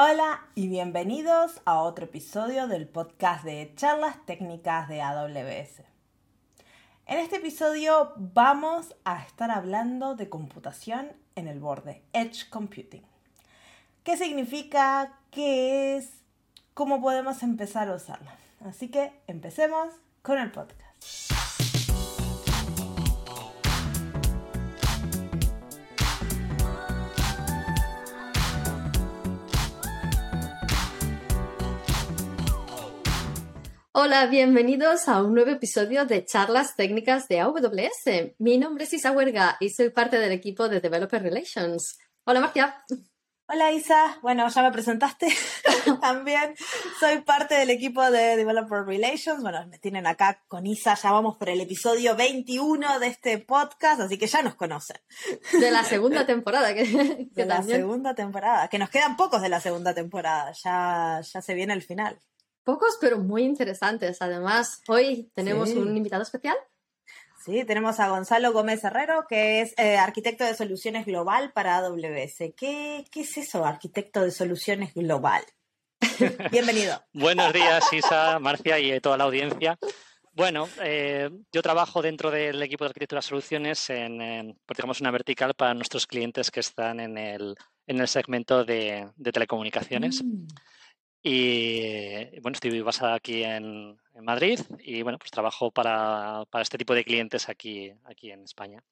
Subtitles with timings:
[0.00, 5.82] Hola y bienvenidos a otro episodio del podcast de charlas técnicas de AWS.
[7.06, 13.02] En este episodio vamos a estar hablando de computación en el borde, Edge Computing.
[14.04, 15.18] ¿Qué significa?
[15.32, 16.22] ¿Qué es?
[16.74, 18.36] ¿Cómo podemos empezar a usarla?
[18.64, 19.88] Así que empecemos
[20.22, 21.47] con el podcast.
[34.00, 38.36] Hola, bienvenidos a un nuevo episodio de Charlas Técnicas de AWS.
[38.38, 41.98] Mi nombre es Isa Huerga y soy parte del equipo de Developer Relations.
[42.24, 42.84] Hola, Marcia.
[43.48, 44.20] Hola, Isa.
[44.22, 45.26] Bueno, ya me presentaste
[46.00, 46.54] también.
[47.00, 49.42] Soy parte del equipo de Developer Relations.
[49.42, 50.94] Bueno, me tienen acá con Isa.
[50.94, 54.98] Ya vamos por el episodio 21 de este podcast, así que ya nos conocen.
[55.58, 56.72] De la segunda temporada.
[56.72, 58.68] Que, de la segunda temporada.
[58.68, 60.52] Que nos quedan pocos de la segunda temporada.
[60.62, 62.16] Ya, ya se viene el final.
[62.68, 64.20] Pocos, pero muy interesantes.
[64.20, 66.54] Además, hoy tenemos un invitado especial.
[67.42, 72.52] Sí, tenemos a Gonzalo Gómez Herrero, que es eh, arquitecto de soluciones global para AWS.
[72.54, 75.42] ¿Qué, ¿Qué es eso, arquitecto de soluciones global?
[76.52, 77.02] Bienvenido.
[77.14, 79.78] Buenos días, Isa, Marcia y toda la audiencia.
[80.34, 85.10] Bueno, eh, yo trabajo dentro del equipo de arquitectura de soluciones en, en pues una
[85.10, 90.22] vertical para nuestros clientes que están en el, en el segmento de, telecomunicaciones.
[90.22, 90.46] Mm.
[91.22, 97.04] Y bueno, estoy basada aquí en, Madrid y bueno, pues trabajo para, este tipo de
[97.04, 98.82] clientes aquí, aquí en España.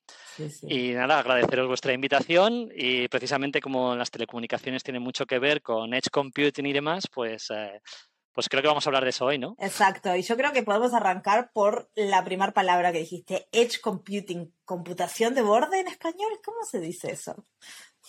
[0.68, 5.92] Y nada, agradeceros vuestra invitación y precisamente como las telecomunicaciones tienen mucho que ver con
[5.94, 7.80] Edge Computing y demás, pues, eh,
[8.32, 9.56] pues creo que vamos a hablar de eso hoy, ¿no?
[9.58, 14.52] Exacto, y yo creo que podemos arrancar por la primera palabra que dijiste, Edge Computing,
[14.64, 17.46] computación de borde en español, ¿cómo se dice eso?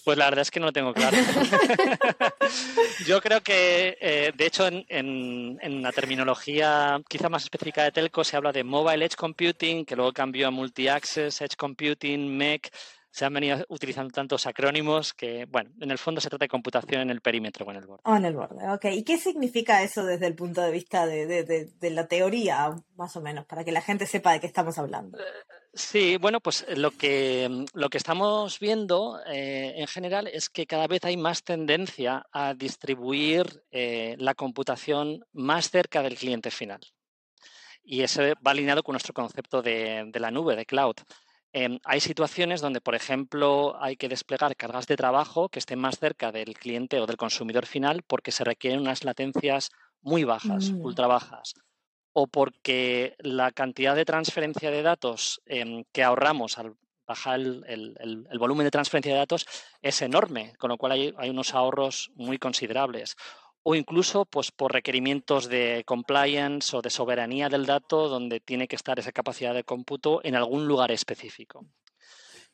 [0.08, 1.18] Pues la verdad es que no lo tengo claro.
[3.06, 8.38] Yo creo que, eh, de hecho, en, la terminología quizá más específica de telco se
[8.38, 12.72] habla de Mobile Edge Computing, que luego cambió a Multi-Access Edge Computing, MEC.
[13.18, 17.02] Se han venido utilizando tantos acrónimos que, bueno, en el fondo se trata de computación
[17.02, 18.04] en el perímetro o en el borde.
[18.06, 18.86] O en el borde, ok.
[18.92, 23.48] ¿Y qué significa eso desde el punto de vista de, la teoría, más o menos,
[23.48, 25.18] para que la gente sepa de qué estamos hablando?
[25.18, 25.24] Eh,
[25.74, 30.86] Sí, bueno, pues lo que, lo que estamos viendo eh, en general es que cada
[30.86, 36.82] vez hay más tendencia a distribuir eh, la computación más cerca del cliente final.
[37.84, 40.96] Y eso va alineado con nuestro concepto de, la nube, de cloud.
[41.54, 45.98] Em, hay situaciones donde, por ejemplo, hay que desplegar cargas de trabajo que estén más
[45.98, 49.72] cerca del cliente o del consumidor final porque se requieren unas latencias
[50.02, 50.82] muy bajas, mm.
[50.82, 51.54] ultra bajas
[52.20, 56.76] o porque la cantidad de transferencia de datos em, que ahorramos al
[57.06, 59.46] bajar el, volumen de transferencia de datos
[59.84, 63.16] es enorme, con lo cual hay, hay, unos ahorros muy considerables.
[63.64, 68.76] O incluso pues, por requerimientos de compliance o de soberanía del dato, donde tiene que
[68.76, 71.66] estar esa capacidad de cómputo en algún lugar específico.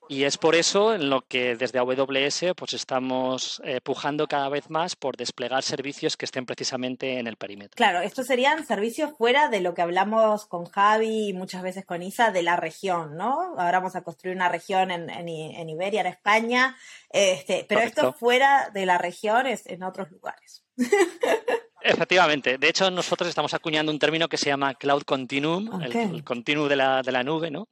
[0.09, 4.69] Y es por eso en lo que desde AWS pues estamos eh, pujando cada vez
[4.69, 7.75] más por desplegar servicios que estén precisamente en el perímetro.
[7.75, 12.03] Claro, estos serían servicios fuera de lo que hablamos con Javi y muchas veces con
[12.03, 13.55] Isa de la región, ¿no?
[13.57, 16.75] Ahora vamos a construir una región en, en, Iberia, en España,
[17.09, 20.63] este, pero esto fuera de la región es en otros lugares.
[21.81, 22.57] Efectivamente.
[22.57, 26.69] De hecho, nosotros estamos acuñando un término que se llama Cloud Continuum, el, el continuum
[26.69, 27.67] de la, de la nube, ¿no?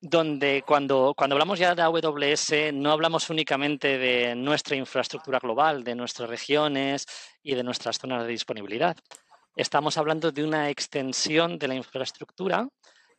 [0.00, 5.94] Donde cuando, cuando hablamos ya de AWS no hablamos únicamente de nuestra infraestructura global, de
[5.94, 7.06] nuestras regiones
[7.42, 8.96] y de nuestras zonas de disponibilidad.
[9.56, 12.68] Estamos hablando de una extensión de la infraestructura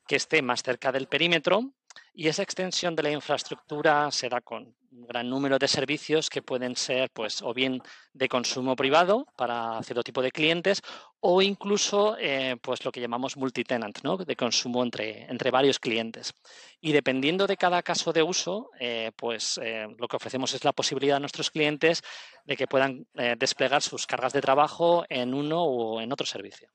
[0.08, 1.74] que esté más cerca del perímetro
[2.20, 6.76] y esa extensión de la infraestructura será con un gran número de servicios que pueden
[6.76, 7.82] ser, pues, o bien
[8.12, 10.82] de consumo privado para cierto tipo de clientes,
[11.22, 14.18] o incluso, eh, pues, lo que llamamos multitenant, ¿no?
[14.18, 16.34] De consumo entre, entre varios clientes.
[16.82, 20.74] Y dependiendo de cada caso de uso, eh, pues, eh, lo que ofrecemos es la
[20.74, 22.02] posibilidad a nuestros clientes
[22.44, 26.70] de que puedan desplegar sus cargas de trabajo en uno o en otro servicio.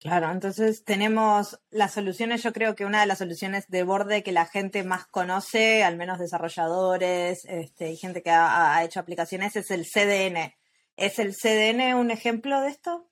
[0.00, 4.30] Claro, entonces tenemos las soluciones, yo creo que una de las soluciones de borde que
[4.30, 9.72] la gente más conoce, al menos desarrolladores este, y gente que ha, hecho aplicaciones, es
[9.72, 10.54] el CDN.
[10.96, 13.08] ¿Es el CDN un ejemplo de esto?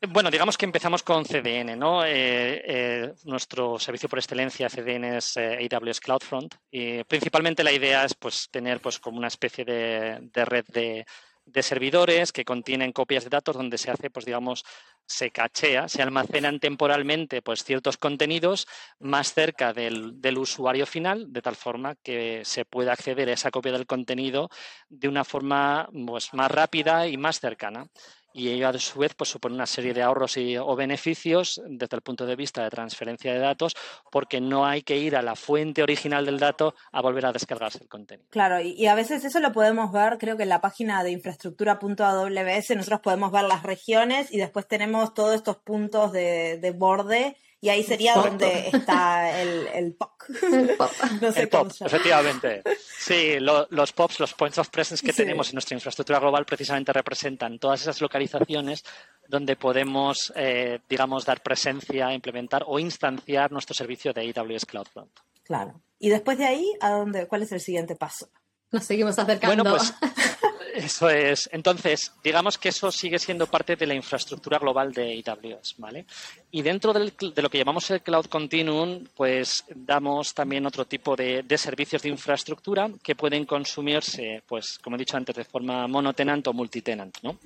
[0.00, 2.04] Bueno, digamos que empezamos con CDN, ¿no?
[2.04, 8.04] Eh, eh, nuestro servicio por excelencia CDN es eh, AWS CloudFront y principalmente la idea
[8.04, 11.04] es pues tener pues como una especie de red de,
[11.52, 14.64] de servidores que contienen copias de datos donde se hace, pues digamos,
[15.06, 18.66] se cachea, se almacenan temporalmente pues, ciertos contenidos
[18.98, 23.50] más cerca del, del, usuario final, de tal forma que se pueda acceder a esa
[23.50, 24.50] copia del contenido
[24.88, 27.86] de una forma pues, más rápida y más cercana
[28.32, 31.96] y ello a su vez pues, supone una serie de ahorros y, o beneficios desde
[31.96, 33.74] el punto de vista de transferencia de datos
[34.10, 37.78] porque no hay que ir a la fuente original del dato a volver a descargarse
[37.82, 38.28] el contenido.
[38.30, 42.70] Claro, y, a veces eso lo podemos ver, creo que en la página de infraestructura.aws
[42.76, 47.70] nosotros podemos ver las regiones y después tenemos todos estos puntos de, de borde y
[47.70, 50.30] ahí sería donde está el, el POC.
[50.52, 50.90] El pop,
[51.20, 52.62] no sé pop efectivamente.
[52.98, 57.58] Sí, los POPs, los Points of Presence que tenemos en nuestra infraestructura global precisamente representan
[57.58, 58.84] todas esas localizaciones
[59.26, 65.10] donde podemos, eh, digamos, dar presencia, implementar o instanciar nuestro servicio de AWS CloudFront.
[65.42, 65.80] Claro.
[65.98, 68.28] Y después de ahí, ¿a dónde, ¿cuál es el siguiente paso?
[68.70, 69.64] Nos seguimos acercando.
[69.64, 69.94] Bueno, pues
[70.78, 71.48] eso es.
[71.52, 76.06] Entonces, digamos que eso sigue siendo parte de la infraestructura global de AWS, ¿vale?
[76.50, 81.44] Y dentro de lo que llamamos el Cloud Continuum, pues damos también otro tipo de,
[81.56, 86.52] servicios de infraestructura que pueden consumirse, pues, como he dicho antes, de forma monotenant o
[86.52, 87.38] multitenant, ¿no?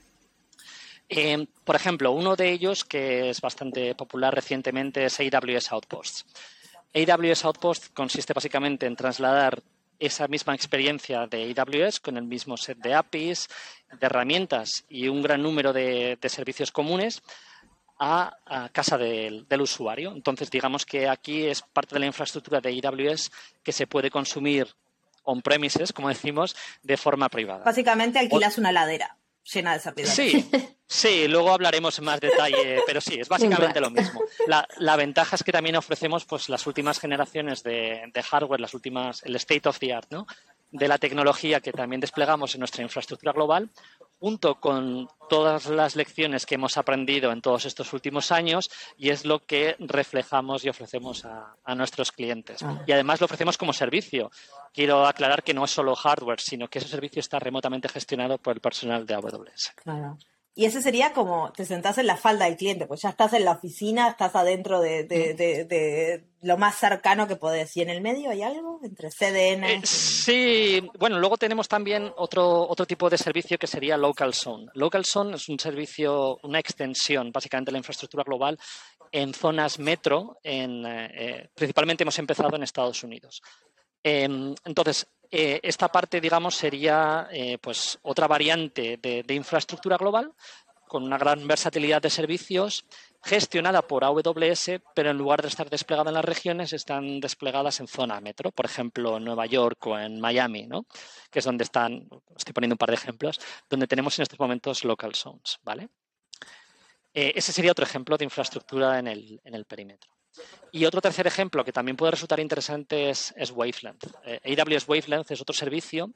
[1.09, 6.25] Eh, por ejemplo, uno de ellos que es bastante popular recientemente es AWS Outposts.
[6.95, 9.63] AWS Outpost consiste básicamente en trasladar
[10.03, 13.49] esa misma experiencia de AWS con el mismo set de APIs,
[14.01, 17.23] de herramientas y un gran número de, servicios comunes
[18.01, 18.37] a,
[18.73, 20.13] casa del, usuario.
[20.13, 23.31] Entonces, digamos que aquí es parte de la infraestructura de AWS
[23.63, 24.67] que se puede consumir
[25.23, 27.65] on-premises, como decimos, de forma privada.
[27.65, 29.17] Básicamente alquilas una ladera
[30.07, 30.51] Sí,
[30.87, 34.21] sí, luego hablaremos en más detalle, pero sí, es básicamente lo mismo.
[34.47, 39.23] La, ventaja es que también ofrecemos pues las últimas generaciones de, de, hardware, las últimas,
[39.25, 40.27] el state of the art, ¿no?
[40.73, 43.71] de la tecnología que también desplegamos en nuestra infraestructura global,
[44.23, 49.25] junto con todas las lecciones que hemos aprendido en todos estos últimos años y es
[49.25, 52.63] lo que reflejamos y ofrecemos a, nuestros clientes.
[52.63, 52.85] Ah.
[52.87, 54.31] Y además lo ofrecemos como servicio.
[54.73, 58.55] Quiero aclarar que no es solo hardware, sino que ese servicio está remotamente gestionado por
[58.55, 59.73] el personal de AWS.
[59.83, 60.17] Claro.
[60.55, 63.47] Y ese sería como te sentás en la falda del cliente, pues ya estás en
[63.47, 67.75] la oficina, estás adentro de, de, lo más cercano que podés.
[67.77, 69.65] ¿Y en el medio hay algo entre CDN?
[69.65, 74.67] Eh, sí, bueno, luego tenemos también otro, otro tipo de servicio que sería Local Zone.
[74.75, 78.59] Local Zone es un servicio, una extensión básicamente de la infraestructura global
[79.11, 83.41] en zonas metro, en, eh, eh, principalmente hemos empezado en Estados Unidos.
[84.03, 90.35] Em, entonces, eh, esta parte, digamos, sería eh, pues otra variante de, infraestructura global
[90.87, 92.85] con una gran versatilidad de servicios
[93.25, 97.89] gestionada por AWS, pero en lugar de estar desplegada en las regiones, están desplegadas en
[97.89, 100.85] zona metro, por ejemplo, en Nueva York o en Miami, ¿no?
[101.31, 103.41] que es donde están, estoy poniendo un par de ejemplos,
[103.71, 105.59] donde tenemos en estos momentos local zones.
[105.63, 105.89] ¿vale?
[107.15, 110.12] Eh, ese sería otro ejemplo de infraestructura en el perímetro.
[110.71, 114.07] Y otro tercer ejemplo que también puede resultar interesante es, Wavelength.
[114.25, 116.11] Eh, AWS Wavelength es otro servicio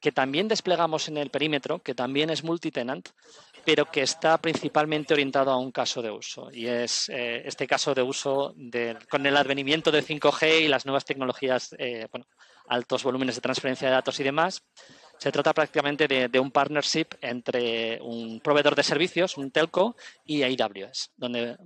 [0.00, 3.08] que también desplegamos en el perímetro, que también es multitenant,
[3.64, 6.50] pero que está principalmente orientado a un caso de uso.
[6.52, 8.54] Y es eh, este caso de uso
[9.10, 12.06] con el advenimiento de 5G y las nuevas tecnologías, eh,
[12.68, 14.62] altos volúmenes de transferencia de datos y demás.
[15.18, 21.10] Se trata prácticamente de, un partnership entre un proveedor de servicios, un telco, y AWS,
[21.16, 21.56] donde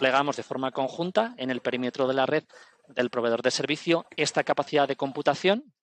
[0.00, 2.44] desplegamos de forma conjunta en el perímetro de la red
[2.88, 5.74] del proveedor de servicio esta capacidad de computación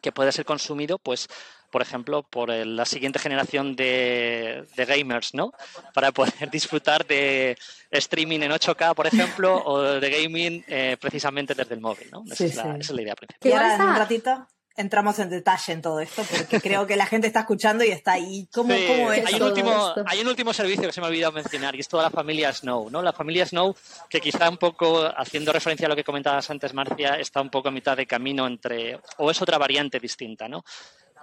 [0.00, 1.28] que puede ser consumido, pues,
[1.70, 5.52] por ejemplo, por la siguiente generación de, gamers, ¿no?
[5.92, 7.58] Para poder disfrutar de
[7.90, 12.24] streaming en 8K, por ejemplo, o de gaming eh, precisamente desde el móvil, ¿no?
[12.30, 13.50] Esa, es, la, esa, es la, idea principal.
[13.50, 14.48] ¿Y ahora un ratito?
[14.76, 18.12] Entramos en detalle en todo esto, porque creo que la gente está escuchando y está
[18.12, 18.48] ahí.
[18.52, 21.74] ¿Cómo, es hay un, último, hay un último servicio que se me ha olvidado mencionar
[21.74, 23.02] y es toda la familia Snow, ¿no?
[23.02, 23.74] La familia Snow,
[24.08, 27.68] que quizá un poco, haciendo referencia a lo que comentabas antes, Marcia, está un poco
[27.68, 30.64] a mitad de camino entre, o es otra variante distinta, ¿no?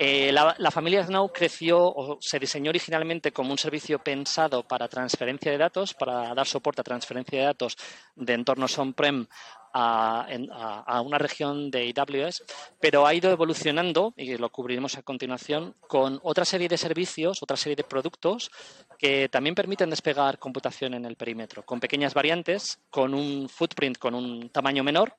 [0.01, 4.88] Eh, la, la, familia Snow creció o se diseñó originalmente como un servicio pensado para
[4.88, 7.75] transferencia de datos, para dar soporte a transferencia de datos
[8.15, 9.27] de entornos on-prem
[9.74, 12.44] a, una región de AWS,
[12.80, 17.58] pero ha ido evolucionando, y lo cubriremos a continuación, con otra serie de servicios, otra
[17.58, 18.52] serie de productos
[18.98, 24.16] que también permiten despegar computación en el perímetro, con pequeñas variantes, con un footprint, con
[24.16, 25.16] un tamaño menor,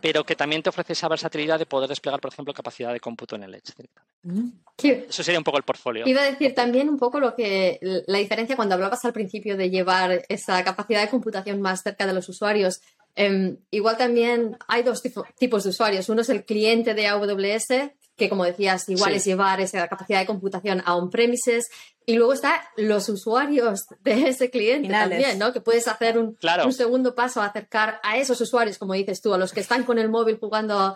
[0.00, 3.36] pero que también te ofrece esa versatilidad de poder desplegar, por ejemplo, capacidad de cómputo
[3.36, 3.72] en el Edge
[4.22, 4.48] mm.
[4.82, 6.06] Eso sería un poco el portfolio.
[6.06, 9.70] Iba a decir también un poco lo que la diferencia cuando hablabas al principio de
[9.70, 12.80] llevar esa capacidad de computación más cerca de los usuarios.
[13.16, 15.02] Em, igual también hay dos
[15.38, 16.08] tipos de usuarios.
[16.08, 19.16] Uno es el cliente de AWS que como decías, igual Sí.
[19.16, 21.68] es llevar esa capacidad de computación a on-premises.
[22.06, 25.18] Y luego está los usuarios de ese cliente Finales.
[25.18, 25.52] también, ¿no?
[25.52, 26.64] Que puedes hacer un, Claro.
[26.64, 29.82] un segundo paso a acercar a esos usuarios, como dices tú, a los que están
[29.82, 30.94] con el móvil jugando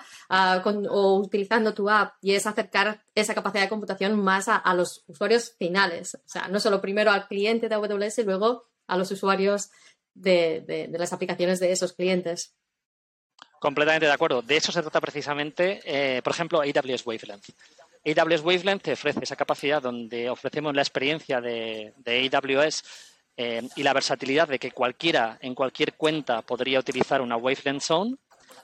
[0.62, 4.74] con- o utilizando tu app, y es acercar esa capacidad de computación más a, a
[4.74, 6.14] los usuarios finales.
[6.14, 9.70] O sea, no solo primero al cliente de AWS y luego a los usuarios
[10.20, 12.54] de, de- de las aplicaciones de esos clientes.
[13.60, 14.42] Completamente de acuerdo.
[14.42, 17.46] De eso se trata precisamente, eh, por ejemplo, AWS Wavelength.
[18.04, 22.84] AWS Wavelength te ofrece esa capacidad donde ofrecemos la experiencia de, de AWS
[23.36, 28.16] eh, y la versatilidad de que cualquiera en cualquier cuenta podría utilizar una Wavelength Zone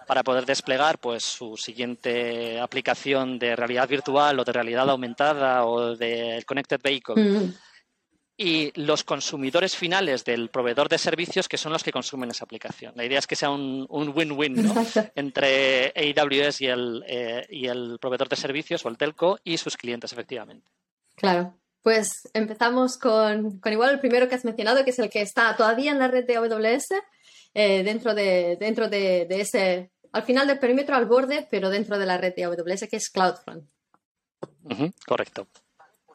[0.07, 5.97] para poder desplegar pues su siguiente aplicación de realidad virtual o de realidad aumentada o
[5.97, 7.55] del Connected Vehicle Mm,
[8.37, 12.93] y los consumidores finales del proveedor de servicios que son los que consumen esa aplicación.
[12.97, 14.75] La idea es que sea un un win-win ¿no?
[15.15, 19.77] Entre AWS y el, eh, y el proveedor de servicios o el telco y sus
[19.77, 20.71] clientes, efectivamente.
[21.15, 21.55] Claro.
[21.83, 25.55] Pues empezamos con, con igual el primero que has mencionado, que es el que está
[25.55, 26.87] todavía en la red de AWS,
[27.53, 31.99] eh, dentro, de, dentro de, de ese, al final del perímetro al borde, pero dentro
[31.99, 33.69] de la red de AWS, que es CloudFront.
[35.07, 35.47] Correcto.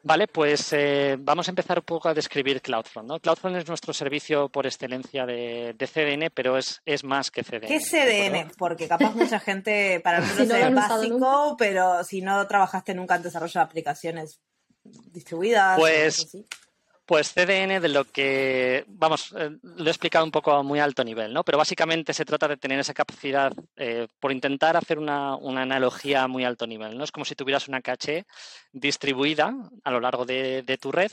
[0.04, 3.08] Vale, pues eh, vamos a empezar un poco a describir CloudFront.
[3.08, 3.20] ¿no?
[3.20, 7.68] CloudFront es nuestro servicio por excelencia de, de CDN, pero es, es más que CDN.
[7.68, 7.90] ¿Qué es.
[7.90, 8.52] CDN?
[8.58, 13.16] Porque capaz mucha gente, para nosotros Si no es básico, pero si no trabajaste nunca
[13.16, 14.40] en desarrollo de aplicaciones
[14.84, 15.78] distribuidas.
[15.78, 16.38] o Pues.
[17.10, 21.04] Pues CDN de lo que, vamos, eh, lo he explicado un poco a muy alto
[21.04, 21.44] nivel, ¿no?
[21.44, 26.22] Pero básicamente se trata de tener esa capacidad, eh, por intentar hacer una, una analogía
[26.22, 27.04] a muy alto nivel, ¿no?
[27.04, 28.28] Es como si tuvieras una caché
[28.72, 29.52] distribuida
[29.84, 31.12] a lo largo de, de tu red,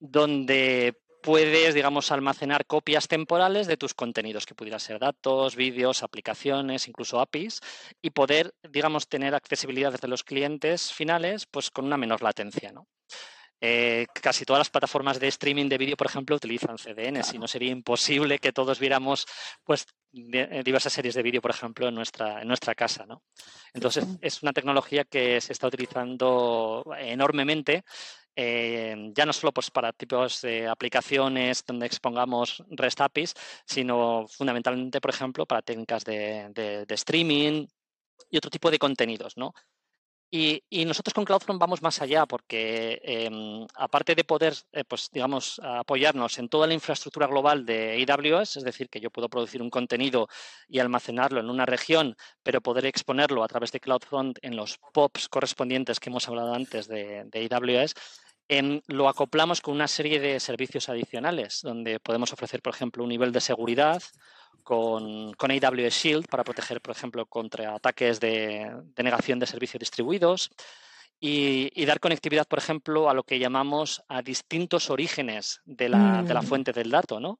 [0.00, 6.88] donde puedes, digamos, almacenar copias temporales de tus contenidos, que pudieran ser datos, vídeos, aplicaciones,
[6.88, 7.60] incluso APIs,
[8.02, 12.88] y poder, digamos, tener accesibilidad desde los clientes finales, pues con una menor latencia, ¿no?
[13.60, 17.48] Eh, casi todas las plataformas de streaming de vídeo, por ejemplo, utilizan CDN, si no
[17.48, 19.26] sería imposible que todos viéramos
[19.64, 23.06] pues, eh, diversas series de vídeo, por ejemplo, en nuestra, en nuestra casa.
[23.06, 23.22] ¿no?
[23.72, 27.82] Entonces, es una tecnología que se está utilizando enormemente,
[28.38, 33.34] eh, ya no solo pues, para tipos de aplicaciones donde expongamos REST APIs,
[33.66, 37.66] sino fundamentalmente, por ejemplo, para técnicas de, de- de streaming
[38.30, 39.54] y otro tipo de contenidos, ¿no?
[40.38, 45.08] Y, y nosotros con CloudFront vamos más allá porque em, aparte de poder, eh, pues
[45.10, 49.62] digamos, apoyarnos en toda la infraestructura global de AWS, es decir, que yo puedo producir
[49.62, 50.28] un contenido
[50.68, 55.30] y almacenarlo en una región, pero poder exponerlo a través de CloudFront en los POPs
[55.30, 57.94] correspondientes que hemos hablado antes de, de AWS,
[58.48, 63.10] em, lo acoplamos con una serie de servicios adicionales, donde podemos ofrecer, por ejemplo, un
[63.10, 64.02] nivel de seguridad
[64.62, 69.80] con, con AWS Shield para proteger, por ejemplo, contra ataques de, de negación de servicios
[69.80, 70.50] distribuidos
[71.20, 76.22] y, y dar conectividad, por ejemplo, a lo que llamamos a distintos orígenes de la,
[76.22, 76.46] de la Mm.
[76.46, 77.38] fuente del dato, ¿no?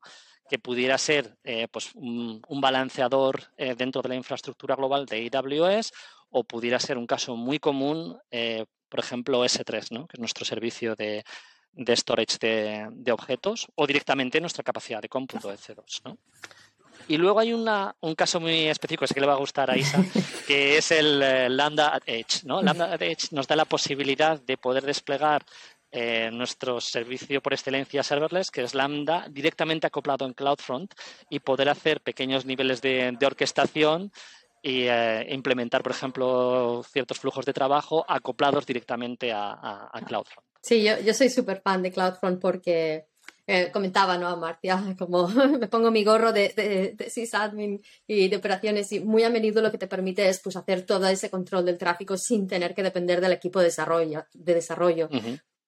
[0.48, 5.28] que pudiera ser eh, pues, un, un balanceador eh, dentro de la infraestructura global de
[5.32, 5.92] AWS
[6.30, 10.06] o pudiera ser un caso muy común, eh, por ejemplo, S3, ¿no?
[10.06, 11.24] que es nuestro servicio de,
[11.72, 16.00] de storage de, de objetos, o directamente nuestra capacidad de cómputo EC2.
[16.04, 16.18] ¿no?
[17.08, 19.76] Y luego hay una, un caso muy específico, sé que le va a gustar a
[19.76, 20.02] Isa,
[20.46, 22.44] que es el eh, Lambda at Edge.
[22.44, 22.62] ¿no?
[22.62, 25.44] Lambda at Edge nos da la posibilidad de poder desplegar
[25.92, 30.94] eh, nuestro servicio por excelencia serverless, que es Lambda, directamente acoplado en CloudFront
[31.30, 34.12] y poder hacer pequeños niveles de, de orquestación
[34.66, 40.46] y eh, implementar, por ejemplo, ciertos flujos de trabajo acoplados directamente a, a- a CloudFront.
[40.60, 43.06] Sí, yo, yo soy súper fan de CloudFront porque
[43.46, 44.26] eh, comentaba ¿no?
[44.26, 45.28] a Marcia, como
[45.60, 49.62] me pongo mi gorro de, de, de sysadmin y de operaciones y muy a menudo
[49.62, 52.82] lo que te permite es pues, hacer todo ese control del tráfico sin tener que
[52.82, 54.24] depender del equipo de desarrollo.
[54.34, 55.08] De desarrollo.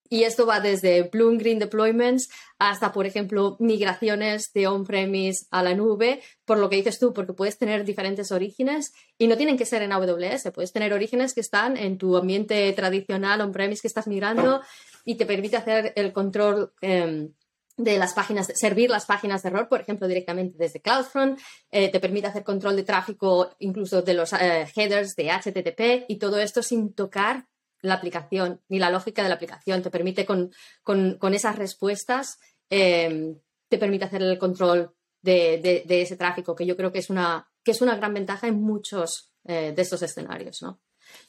[0.09, 5.75] Y esto va desde Bloom Green Deployments hasta, por ejemplo, migraciones de on-premise a la
[5.75, 9.67] nube, por lo que dices tú, porque puedes tener diferentes orígenes y no tienen que
[9.67, 14.07] ser en AWS, puedes tener orígenes que están en tu ambiente tradicional on-premise que estás
[14.07, 14.63] migrando
[15.05, 16.73] y te permite hacer el control.
[16.81, 17.33] em,
[17.79, 21.39] de las páginas, servir las páginas de error, por ejemplo, directamente desde CloudFront,
[21.71, 26.17] eh, te permite hacer control de tráfico incluso de los eh, headers de HTTP y
[26.17, 27.47] todo esto sin tocar
[27.83, 29.83] la aplicación ni la lógica de la aplicación.
[29.83, 30.51] Te permite con,
[30.83, 32.39] con- con esas respuestas,
[32.71, 33.35] eh,
[33.69, 37.11] te permite hacer el control de, de- de ese tráfico, que yo creo que es
[37.11, 40.81] una, que es una gran ventaja en muchos eh, de estos escenarios, ¿no?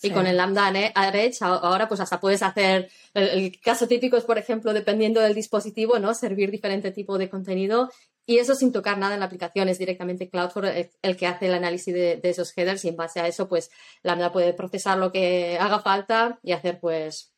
[0.02, 0.12] Y Sí.
[0.12, 4.38] con el Lambda Edge ahora pues hasta puedes hacer, el, el caso típico es, por
[4.38, 6.14] ejemplo, dependiendo del dispositivo, ¿no?
[6.14, 7.90] Servir diferente tipo de contenido
[8.30, 11.56] Y eso sin tocar nada en la aplicación, es directamente CloudFront el, que hace el
[11.56, 13.72] análisis de, esos headers y en base a eso, pues
[14.04, 17.34] Lambda puede procesar lo que haga falta y hacer, pues,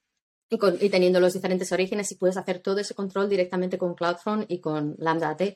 [0.50, 4.60] y, teniendo los diferentes orígenes y puedes hacer todo ese control directamente con CloudFront y
[4.60, 5.55] con Lambda Tech.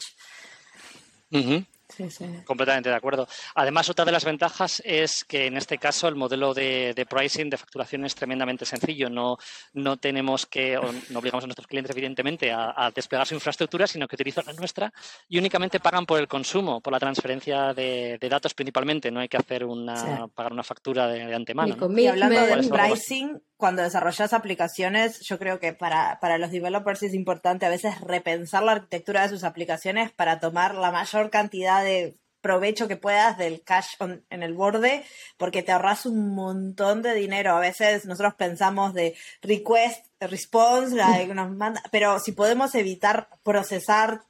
[1.88, 2.26] Sí, sí.
[2.46, 3.28] Completamente de acuerdo.
[3.54, 7.58] Además, otra de las ventajas es que en este caso el modelo de, pricing, de
[7.58, 9.10] facturación es tremendamente sencillo.
[9.10, 9.38] No,
[9.74, 14.16] no tenemos que, no obligamos a nuestros clientes, evidentemente, a, desplegar su infraestructura, sino que
[14.16, 14.92] utilizan la nuestra
[15.28, 19.12] y únicamente pagan por el consumo, por la transferencia de, datos principalmente.
[19.12, 21.76] No hay que hacer una, pagar una factura de, antemano.
[21.96, 27.14] Y, hablando de pricing, cuando desarrollas aplicaciones, yo creo que para, para los developers es
[27.14, 32.18] importante a veces repensar la arquitectura de sus aplicaciones para tomar la mayor cantidad de
[32.46, 33.98] provecho que puedas del cache
[34.30, 35.04] en el borde,
[35.36, 37.56] porque te ahorras un montón de dinero.
[37.56, 40.96] A veces nosotros pensamos de request, response,
[41.34, 44.22] manda, pero si podemos evitar procesar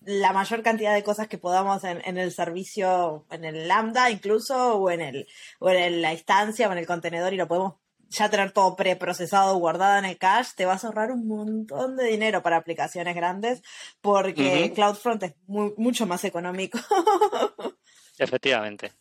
[0.00, 4.76] la mayor cantidad de cosas que podamos en, en, el servicio, en el lambda incluso,
[4.76, 5.26] o en el,
[5.58, 7.74] o en la instancia, o en el contenedor, y lo podemos
[8.08, 12.04] ya tener todo preprocesado, guardado en el cache, te vas a ahorrar un montón de
[12.04, 13.62] dinero para aplicaciones grandes
[14.00, 16.78] porque CloudFront es mucho más económico.
[18.18, 18.92] Efectivamente.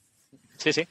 [0.57, 0.88] Sí, sí.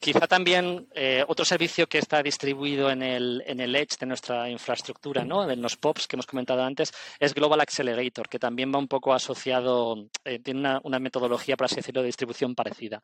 [0.00, 4.48] quizá también eh, otro servicio que está distribuido en el, en el Edge de nuestra
[4.48, 5.50] infraestructura, ¿no?
[5.50, 9.12] en los POPs que hemos comentado antes, es Global Accelerator, que también va un poco
[9.12, 13.02] asociado, eh, tiene una, una, metodología, por así decirlo, de distribución parecida.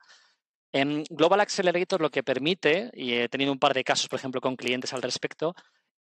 [0.73, 4.57] Global Accelerator lo que permite, y he tenido un par de casos, por ejemplo, con
[4.57, 5.55] clientes al respecto,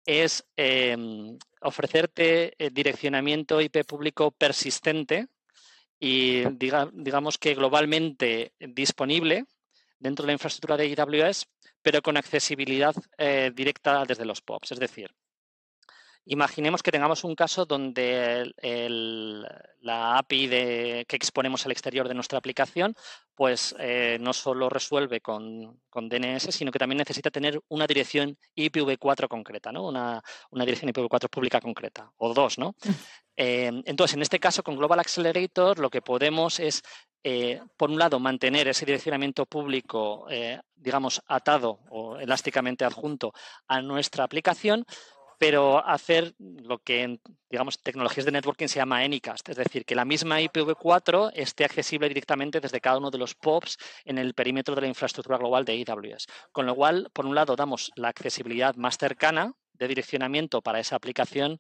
[0.07, 5.29] es em, ofrecerte eh, direccionamiento IP público persistente
[5.99, 9.45] y digamos que globalmente disponible
[9.99, 11.47] dentro de la infraestructura de AWS,
[11.83, 14.73] pero con accesibilidad eh, directa desde los POPs.
[14.73, 15.11] Es decir,
[16.27, 18.53] Imaginemos que tengamos un caso donde
[19.81, 22.95] la API que exponemos al exterior de nuestra aplicación,
[23.41, 29.29] pues eh, no solo resuelve con, DNS, sino que también necesita tener una dirección IPv4
[29.29, 29.89] concreta, ¿no?
[29.89, 30.23] Una,
[30.53, 32.75] dirección IPv4 pública concreta, o dos, ¿no?
[32.85, 32.91] Mm.
[33.39, 36.83] Eh, entonces, en este caso, con Global Accelerator, lo que podemos es
[37.25, 40.27] eh, por un lado, mantener ese direccionamiento público,
[40.75, 43.33] digamos, atado o elásticamente adjunto
[43.67, 44.85] a nuestra aplicación,
[45.40, 49.94] pero hacer lo que en digamos, tecnologías de networking se llama Anycast, es decir, que
[49.94, 54.74] la misma IPv4 esté accesible directamente desde cada uno de los POPs en el perímetro
[54.74, 56.26] de la infraestructura global de AWS.
[56.53, 60.96] Con lo cual, por un lado, damos la accesibilidad más cercana de direccionamiento para esa
[60.96, 61.59] aplicación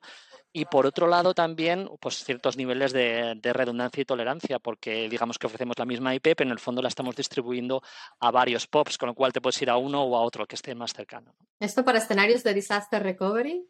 [0.52, 5.46] y por otro lado también pues ciertos niveles de, redundancia y tolerancia porque digamos que
[5.46, 7.82] ofrecemos la misma IP pero en el fondo la estamos distribuyendo
[8.18, 10.56] a varios POPs con lo cual te puedes ir a uno o a otro que
[10.56, 11.34] esté más cercano.
[11.58, 13.64] ¿Esto para escenarios de disaster recovery?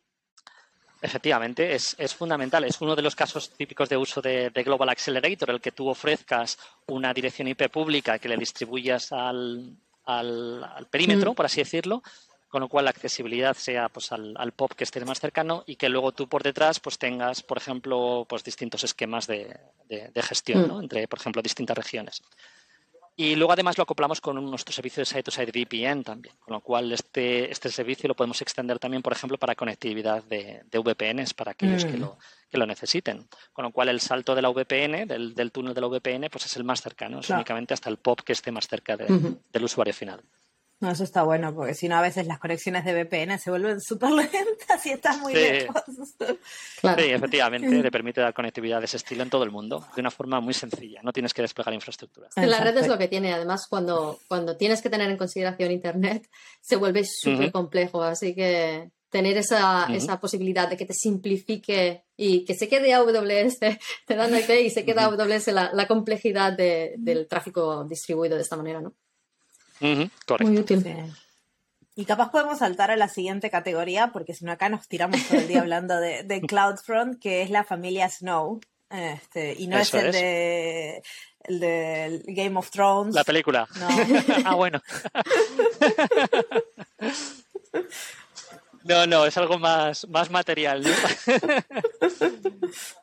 [1.03, 2.64] Efectivamente, es, fundamental.
[2.64, 6.59] Es uno de los casos típicos de uso de, Global Accelerator, el que tú ofrezcas
[6.88, 9.79] una dirección IP pública que le distribuyas al,
[10.90, 11.35] perímetro, mm.
[11.35, 12.03] por así decirlo,
[12.51, 15.89] con lo cual la accesibilidad sea pues al, POP que esté más cercano y que
[15.89, 19.57] luego tú por detrás pues tengas, por ejemplo, pues distintos esquemas de,
[20.17, 20.83] gestión mm.
[20.83, 22.23] entre, por ejemplo, distintas regiones.
[23.15, 26.91] Y luego además lo acoplamos con nuestro servicio de site-to-site VPN también, con lo cual
[26.91, 31.85] este, este servicio lo podemos extender también, por ejemplo, para conectividad de, VPNs para aquellos
[31.85, 32.01] que, mm.
[32.01, 32.19] lo,
[32.51, 33.29] que lo necesiten.
[33.53, 36.57] Con lo cual el salto de la VPN, del, túnel de la VPN, pues es
[36.57, 40.21] el más cercano, es únicamente hasta el POP que esté más cerca del usuario final.
[40.81, 43.83] No, eso está bueno, porque si no, a veces las conexiones de VPN se vuelven
[43.83, 45.83] súper lentas y estás muy lejos.
[46.19, 50.11] Sí, efectivamente, te permite dar conectividad de ese estilo en todo el mundo, de una
[50.11, 51.01] forma muy sencilla.
[51.03, 52.29] No tienes que desplegar infraestructura.
[52.37, 53.35] La red es lo que tiene.
[53.35, 56.27] Además, cuando, cuando tienes que tener en consideración Internet,
[56.62, 58.03] se vuelve súper complejo.
[58.03, 63.59] Así que tener esa, esa posibilidad de que te simplifique y que se quede AWS,
[64.07, 68.57] te dan IP y se queda AWS la, la complejidad del tráfico distribuido de esta
[68.57, 68.95] manera, ¿no?
[70.27, 70.47] Correcto.
[70.47, 70.85] Muy útil.
[71.97, 75.38] Y capaz podemos saltar a la siguiente categoría, porque si no acá nos tiramos todo
[75.38, 78.61] el día hablando de, CloudFront, que es la familia Snow.
[78.90, 81.03] Este, y no es el de
[81.45, 83.14] el de Game of Thrones.
[83.14, 83.69] La película.
[83.79, 83.88] No.
[84.45, 84.83] ah, bueno.
[88.85, 90.83] No, no, es algo más, más material.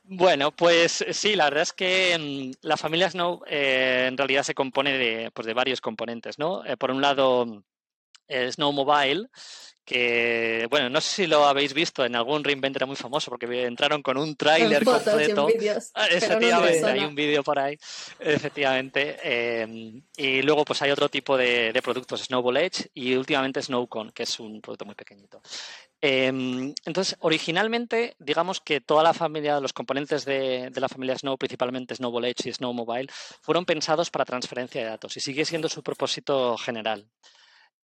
[0.03, 4.55] bueno, pues sí, la verdad es que mm, la familia Snow eh, en realidad se
[4.55, 6.65] compone de, pues, de varios componentes, ¿no?
[6.65, 7.63] Eh, por un lado,
[8.27, 9.29] Snow Mobile,
[9.87, 14.03] que, bueno, no sé si lo habéis visto en algún reinvent muy famoso porque entraron
[14.03, 15.47] con un tráiler completo.
[15.93, 17.77] Ah, efectivamente, hay un vídeo por ahí,
[18.19, 19.17] efectivamente.
[19.23, 24.23] Em, y luego pues hay otro tipo de, productos, Snowball Edge y últimamente Snowcon, que
[24.23, 25.41] es un producto muy pequeñito.
[26.01, 31.95] Em, entonces, originalmente, digamos que toda la familia, los componentes de, la familia Snow, principalmente
[31.95, 33.07] Snowball Edge y Snow Mobile,
[33.41, 37.07] fueron pensados para transferencia de datos y sigue siendo su propósito general.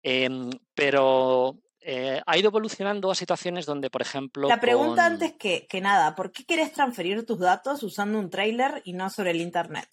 [0.02, 4.48] Em, pero eh, ha ido evolucionando a situaciones donde, por ejemplo.
[4.48, 8.82] La pregunta antes que, que nada, ¿por qué quieres transferir tus datos usando un trailer
[8.86, 9.88] y no sobre el Internet?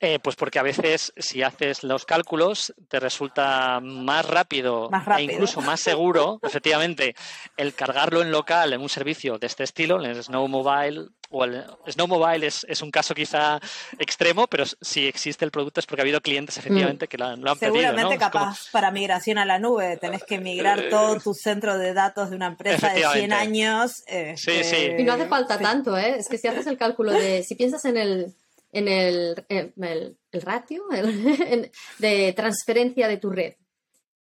[0.00, 5.60] Eh, pues porque a veces si haces los cálculos te resulta más rápido, e incluso
[5.60, 7.16] más seguro, efectivamente,
[7.56, 11.64] el cargarlo en local en un servicio de este estilo, en Snow Mobile, o el
[11.88, 13.58] Snow Mobile es, es un caso quizá
[13.98, 16.60] extremo, pero si existe el producto es porque ha habido clientes mm.
[16.60, 17.56] efectivamente que lo, han, pedido.
[17.58, 21.92] Seguramente capaz para migración a la nube, tenés que migrar eh, todo tu centro de
[21.92, 24.04] datos de una empresa de 100 años.
[24.36, 24.92] sí, sí.
[24.96, 26.14] Y no hace falta tanto, ¿eh?
[26.18, 28.34] Es que si haces el cálculo de, si piensas en el
[28.72, 30.84] en el, el, ratio
[31.98, 33.54] de transferencia de tu red.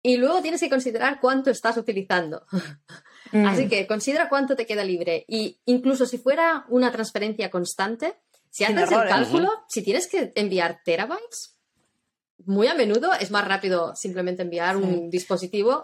[0.02, 2.46] Y luego tienes que considerar cuánto estás utilizando.
[3.32, 3.46] Mm.
[3.46, 5.24] Así que considera cuánto te queda libre.
[5.28, 8.16] Y incluso si fuera una transferencia constante,
[8.50, 11.60] si haces el cálculo, si tienes que enviar terabytes,
[12.46, 15.82] muy a menudo es más rápido simplemente enviar un dispositivo.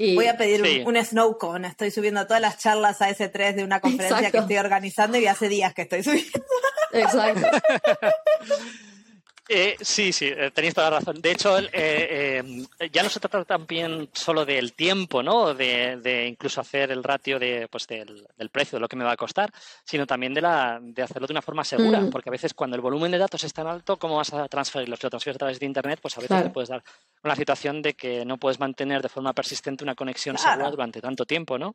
[0.00, 0.14] Y...
[0.14, 1.64] Voy a pedir un, SnowCon.
[1.64, 5.48] Estoy subiendo todas las charlas a S3 de una conferencia que estoy organizando y hace
[5.48, 6.40] días que estoy subiendo.
[6.92, 7.48] Exacto.
[9.48, 11.20] Eh, sí, sí, eh, tenéis toda la razón.
[11.22, 12.42] De hecho, eh,
[12.92, 15.54] ya no se trata también solo del tiempo, ¿no?
[15.54, 19.16] De, incluso hacer el ratio de, pues del, precio, de lo que me va a
[19.16, 19.50] costar,
[19.84, 22.10] sino también de, la, de hacerlo de una forma segura, mm.
[22.10, 24.96] porque a veces cuando el volumen de datos es tan alto, ¿cómo vas a transferirlo?
[24.96, 26.82] Si lo transfieres a través de Internet, pues a veces te puedes dar
[27.24, 31.24] una situación de que no puedes mantener de forma persistente una conexión segura durante tanto
[31.24, 31.74] tiempo, ¿no?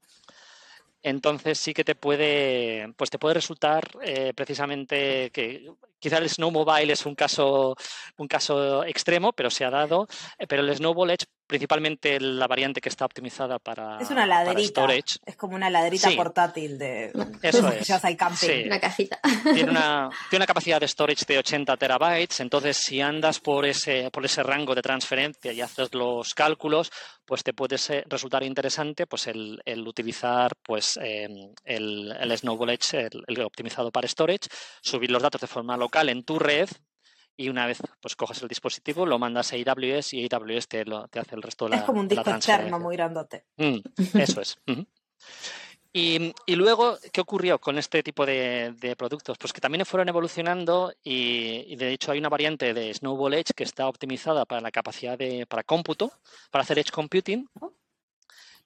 [1.03, 6.93] Entonces sí que te puede, pues te puede resultar eh, precisamente que quizá el Snowmobile
[6.93, 7.75] es un caso,
[8.17, 12.81] un caso extremo, pero se ha dado, eh, pero el Snowball Edge principalmente la variante
[12.81, 14.87] que está optimizada para es una laderita
[15.23, 17.11] es como una laderita portátil de
[17.43, 17.91] eso es.
[17.91, 18.65] al camping.
[18.65, 19.19] Una cajita.
[19.43, 24.09] Tiene una, tiene una capacidad de storage de 80 terabytes entonces si andas por ese
[24.09, 26.91] por ese rango de transferencia y haces los cálculos
[27.23, 33.23] pues te puede resultar interesante pues el, utilizar pues em, el, el Snowball Edge el,
[33.27, 34.49] el optimizado para storage
[34.81, 36.67] subir los datos de forma local en tu red
[37.35, 41.07] y una vez pues coges el dispositivo, lo mandas a AWS y AWS te, lo,
[41.07, 43.45] te hace el resto de la Es como un disco externo muy grandote.
[43.57, 43.77] Mm,
[44.19, 44.57] eso es.
[45.91, 49.37] y, y, luego, ¿qué ocurrió con este tipo de, de productos?
[49.37, 53.63] Pues que también fueron evolucionando y, de hecho hay una variante de Snowball Edge que
[53.63, 56.11] está optimizada para la capacidad de, para cómputo,
[56.51, 57.49] para hacer Edge Computing.
[57.59, 57.73] Oh.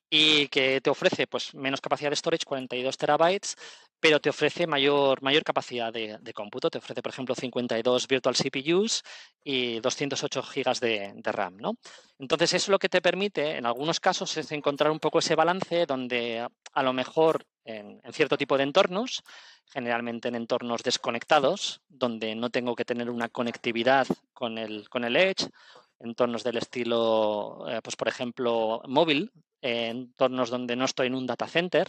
[0.10, 3.58] Y que te ofrece pues, menos capacidad de storage, 42 terabytes,
[4.00, 6.70] pero te ofrece mayor, mayor capacidad de, cómputo.
[6.70, 9.04] Te ofrece, por ejemplo, 52 virtual CPUs
[9.44, 11.58] y 208 gigas de, RAM.
[11.58, 11.74] ¿no?
[12.20, 15.86] Entonces, eso lo que te permite, en algunos casos, es encontrar un poco ese balance
[15.86, 19.24] donde a lo mejor en, cierto tipo de entornos,
[19.66, 25.16] generalmente en entornos desconectados, donde no tengo que tener una conectividad con el, con el
[25.16, 25.50] Edge,
[26.00, 29.32] entornos del estilo, eh, pues por ejemplo, móvil,
[29.62, 31.88] entornos donde no estoy en un data center,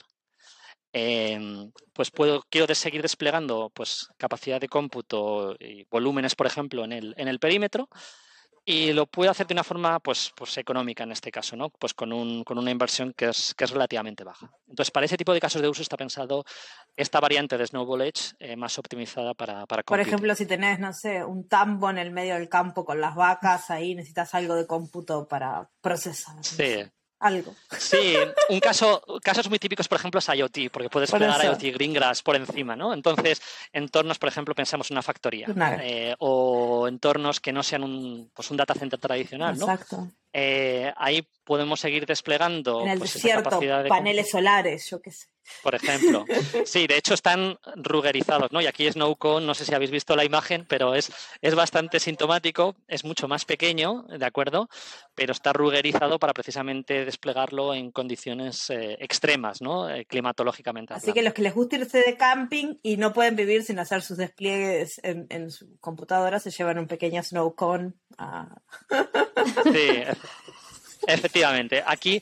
[0.92, 6.92] Em, pues puedo, quiero seguir desplegando pues, capacidad de cómputo y volúmenes, por ejemplo, en
[6.92, 7.88] el, en el perímetro,
[8.64, 11.70] y lo puedo hacer de una forma pues, pues económica en este caso, ¿no?
[11.70, 14.51] Pues con, un, con una inversión que es, que es relativamente baja.
[14.68, 16.44] Entonces, para ese tipo de casos de uso está pensado
[16.94, 20.92] esta variante de Snowball Edge eh, más optimizada para, para Por ejemplo, si tenés, no
[20.92, 24.66] sé, un tambo en el medio del campo con las vacas, ahí necesitas algo de
[24.66, 26.37] cómputo para procesar.
[26.44, 26.85] Sí,
[27.20, 27.54] algo.
[27.78, 28.16] Sí,
[28.48, 32.37] un caso, casos muy típicos, por ejemplo, es IoT, porque puedes pegar IoT Greengrass por
[32.37, 32.92] encima, ¿no?
[32.92, 33.40] Entonces,
[33.72, 35.48] entornos, por ejemplo, pensamos en una factoría
[35.83, 39.64] eh, o entornos que no sean un, pues un data center tradicional, ¿no?
[39.64, 40.09] Exacto.
[40.33, 45.26] Eh, ahí podemos seguir desplegando en el pues, desierto, paneles solares, yo qué sé.
[45.62, 46.24] Por ejemplo.
[46.64, 48.61] Sí, de hecho están rugerizados, ¿no?
[48.61, 52.76] Y aquí Snowcone, no sé si habéis visto la imagen, pero es, es bastante sintomático,
[52.87, 54.68] es mucho más pequeño, ¿de acuerdo?
[55.14, 59.88] Pero está rugerizado para precisamente desplegarlo en condiciones eh, extremas, ¿no?
[59.88, 60.94] Eh, climatológicamente.
[60.94, 64.02] Así que los que les gusta irse de camping y no pueden vivir sin hacer
[64.02, 68.61] sus despliegues en, en su computadora, se llevan un pequeño Snowcone a...
[69.64, 70.02] Sí,
[71.06, 72.20] Efectivamente, aquí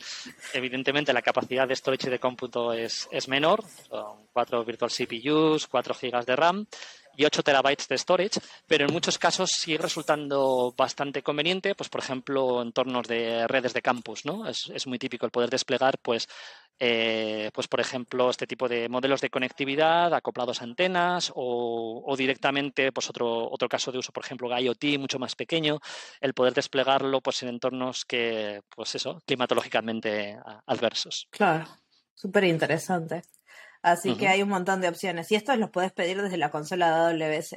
[0.52, 5.94] evidentemente la capacidad de storage de cómputo es, es menor, son 4 virtual CPUs, 4
[5.94, 6.66] GB de RAM
[7.16, 12.00] y 8 terabytes de storage, pero en muchos casos sigue resultando bastante conveniente, pues por
[12.00, 14.48] ejemplo, entornos de redes de campus, ¿no?
[14.48, 16.28] Es, muy típico el poder desplegar, pues,
[16.78, 22.16] eh, pues por ejemplo, este tipo de modelos de conectividad acoplados a antenas o, o,
[22.16, 25.80] directamente, pues otro, otro caso de uso, por ejemplo, IoT mucho más pequeño,
[26.20, 31.26] el poder desplegarlo pues en entornos que, pues eso, climatológicamente adversos.
[31.30, 31.66] Claro,
[32.14, 33.22] súper interesante.
[33.86, 34.18] Así uh -huh.
[34.18, 35.30] que hay un montón de opciones.
[35.30, 37.56] Y estos los puedes pedir desde la consola de AWS.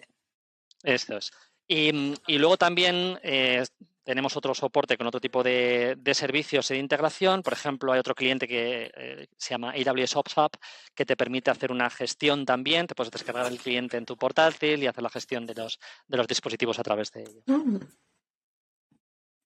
[0.83, 1.31] Esto es.
[1.67, 1.89] Y,
[2.27, 3.65] y luego también eh,
[4.03, 7.41] tenemos otro soporte con otro tipo de, de, servicios de integración.
[7.41, 10.51] Por ejemplo, hay otro cliente que eh, se llama AWS Ops Hub
[10.93, 12.85] que te permite hacer una gestión también.
[12.85, 16.17] Te puedes descargar el cliente en tu portátil y hacer la gestión de los, de
[16.17, 17.41] los dispositivos a través de ello.
[17.47, 17.79] Mm.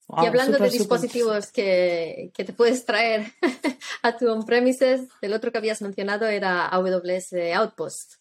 [0.07, 3.31] Wow, y hablando super, de dispositivos que, que, te puedes traer
[4.01, 8.15] a tu on-premises, el otro que habías mencionado era AWS Outpost.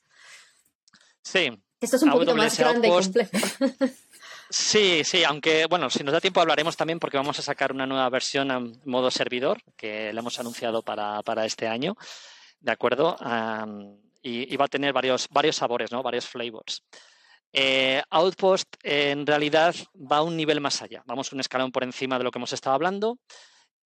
[1.23, 1.51] Sí.
[1.81, 3.17] Esto es un poquito más grande Outpost.
[3.17, 3.95] y complejo.
[4.53, 7.87] Sí, sí, aunque bueno, si nos da tiempo hablaremos también porque vamos a sacar una
[7.87, 11.97] nueva versión en modo servidor que le hemos anunciado para, para este año,
[12.61, 13.17] ¿de acuerdo?
[13.17, 16.03] Um, y, y, va a tener varios, varios sabores, ¿no?
[16.03, 16.83] Varios flavors.
[17.53, 21.03] Eh, Outpost en realidad va a un nivel más allá.
[21.07, 23.19] Vamos un escalón por encima de lo que hemos estado hablando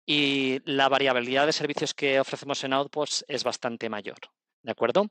[0.05, 4.19] y la variabilidad de servicios que ofrecemos en Outpost es bastante mayor.
[4.63, 5.07] ¿De acuerdo?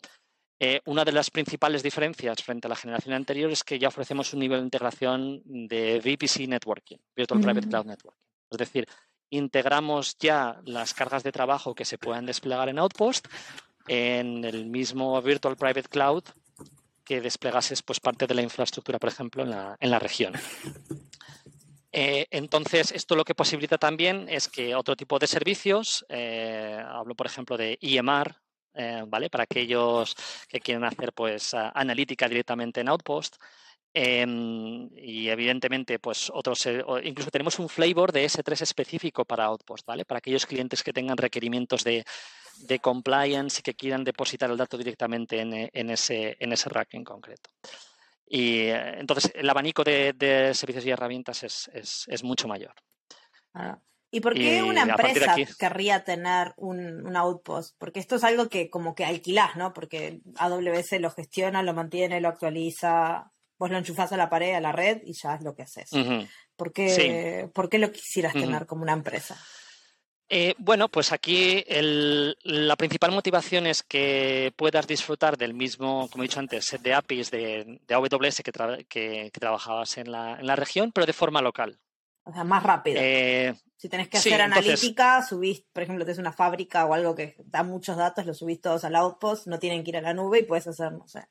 [0.60, 4.34] Eh, una de las principales diferencias frente a la generación anterior es que ya ofrecemos
[4.34, 7.42] un nivel de integración de VPC Networking, Virtual.
[7.42, 8.22] Private Cloud Networking.
[8.52, 8.88] Es decir,
[9.32, 13.28] integramos ya las cargas de trabajo que se puedan desplegar en Outpost
[13.88, 16.24] en el mismo Virtual Private Cloud
[17.04, 20.34] que desplegases pues, parte de la infraestructura, por ejemplo, en la, en la región.
[21.94, 27.16] Eh, entonces, esto lo que posibilita también es que otro tipo de servicios, eh, hablo
[27.16, 28.34] por ejemplo de EMR,
[28.76, 29.30] eh, ¿vale?
[29.30, 30.16] Para aquellos
[30.48, 33.36] que quieren hacer pues analítica directamente en Outpost.
[33.94, 34.26] Eh,
[34.96, 36.66] y evidentemente, pues otros,
[37.04, 40.06] incluso tenemos un flavor de S3 específico para Outpost, ¿vale?
[40.06, 42.06] Para aquellos clientes que tengan requerimientos de,
[42.58, 46.94] de compliance y que quieran depositar el dato directamente en, en, ese, en ese rack
[46.94, 47.50] en concreto.
[48.28, 52.74] Y entonces el abanico de, de servicios y herramientas es, es, es mucho mayor.
[53.54, 53.78] Ah.
[54.14, 55.46] ¿Y por qué y una empresa aquí...
[55.58, 57.76] querría tener un, un, outpost?
[57.78, 59.72] Porque esto es algo que como que alquilás, ¿no?
[59.72, 64.60] Porque AWS lo gestiona, lo mantiene, lo actualiza, vos lo enchufás a la pared, a
[64.60, 65.94] la red y ya es lo que haces.
[65.94, 66.30] Uh -huh.
[66.58, 67.52] ¿Por, qué, sí.
[67.54, 68.46] ¿Por qué lo quisieras uh -huh.
[68.46, 69.38] tener como una empresa?
[70.34, 76.24] Eh, bueno, pues aquí el, la principal motivación es que puedas disfrutar del mismo, como
[76.24, 80.10] he dicho antes, set de APIs de, de AWS que, tra que, que, trabajabas en
[80.10, 81.82] la, en la, región, pero de forma local.
[82.24, 82.98] O sea, más rápido.
[83.02, 86.94] Eh, si tenés que hacer sí, analítica, entonces, subís, por ejemplo, tienes una fábrica o
[86.94, 90.02] algo que da muchos datos, los subís todos al Outpost, no tienen que ir a
[90.02, 91.28] la nube y puedes hacer, no sé,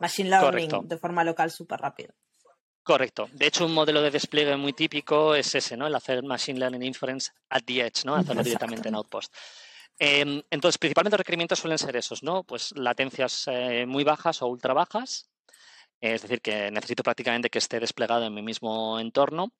[0.00, 0.82] machine learning Correcto.
[0.88, 2.14] de forma local súper rápido.
[2.82, 3.28] Correcto.
[3.32, 5.86] De hecho, un modelo de despliegue muy típico es ese, ¿no?
[5.86, 8.14] El hacer Machine Learning Inference at the edge, ¿no?
[8.14, 9.34] Hacerlo directamente en Outpost.
[9.98, 12.42] Eh, entonces, principalmente los requerimientos suelen ser esos, ¿no?
[12.42, 15.30] Pues latencias eh, muy bajas o ultra bajas,
[16.00, 19.52] es decir, que necesito prácticamente que esté desplegado en mi mismo entorno.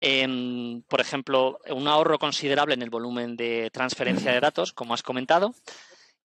[0.00, 5.02] Eh, por ejemplo, un ahorro considerable en el volumen de transferencia de datos, como has
[5.04, 5.54] comentado.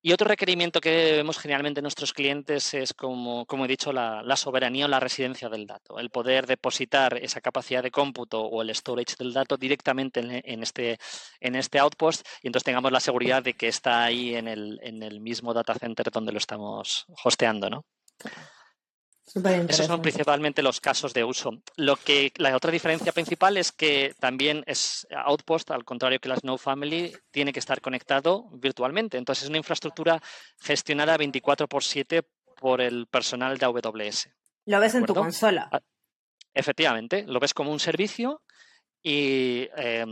[0.07, 4.23] Y otro requerimiento que vemos generalmente en nuestros clientes es, como, como he dicho, la,
[4.37, 8.73] soberanía o la residencia del dato, el poder depositar esa capacidad de cómputo o el
[8.73, 10.97] storage del dato directamente en, en, este,
[11.41, 15.03] en este outpost y entonces tengamos la seguridad de que está ahí en el, en
[15.03, 17.85] el mismo data center donde lo estamos hosteando, ¿no?
[19.35, 21.61] Esos son principalmente los casos de uso.
[21.75, 26.37] Lo que la otra diferencia principal es que también es Outpost, al contrario que la
[26.37, 29.17] Snow Family, tiene que estar conectado virtualmente.
[29.17, 30.21] Entonces es una infraestructura
[30.61, 32.23] gestionada 24 por 7
[32.55, 34.29] por el personal de AWS.
[34.65, 35.67] Lo ves en tu consola.
[35.71, 35.81] Ah,
[36.53, 38.41] efectivamente, lo ves como un servicio
[39.03, 40.05] y eh,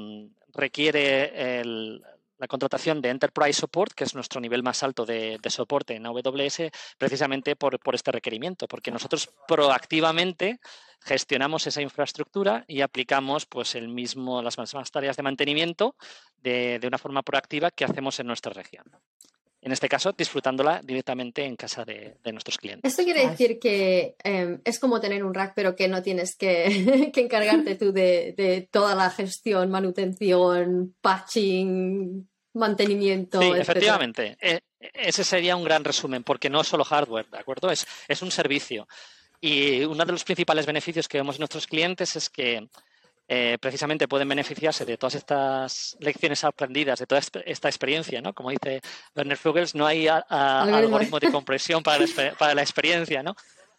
[0.54, 2.02] requiere el,
[2.46, 6.70] la contratación de Enterprise Support, que es nuestro nivel más alto de, soporte en AWS,
[6.96, 10.60] precisamente por, por, este requerimiento, porque nosotros proactivamente
[11.02, 15.96] gestionamos esa infraestructura y aplicamos pues, el mismo, las mismas tareas de mantenimiento
[16.38, 18.86] de, de una forma proactiva que hacemos en nuestra región
[19.66, 22.92] en este caso disfrutándola directamente en casa de, de nuestros clientes.
[22.92, 27.10] Esto quiere decir que eh, es como tener un rack, pero que no tienes que,
[27.14, 33.42] que encargarte tú de, de, toda la gestión, manutención, patching, mantenimiento.
[33.42, 34.38] Sí, efectivamente.
[34.42, 34.62] E
[34.94, 37.72] ese sería un gran resumen, porque no es solo hardware, ¿de acuerdo?
[37.72, 38.88] Es, es un servicio.
[39.42, 42.68] Y uno de los principales beneficios que vemos en nuestros clientes es que
[43.28, 48.34] eh, precisamente pueden beneficiarse de todas estas lecciones aprendidas, de toda esta experiencia, ¿no?
[48.34, 48.82] Como dice
[49.16, 53.36] Werner Fugels, no hay a, a, algoritmo de compresión para la, para la, experiencia, ¿no?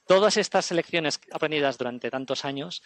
[0.06, 2.82] todas estas lecciones aprendidas durante tantos años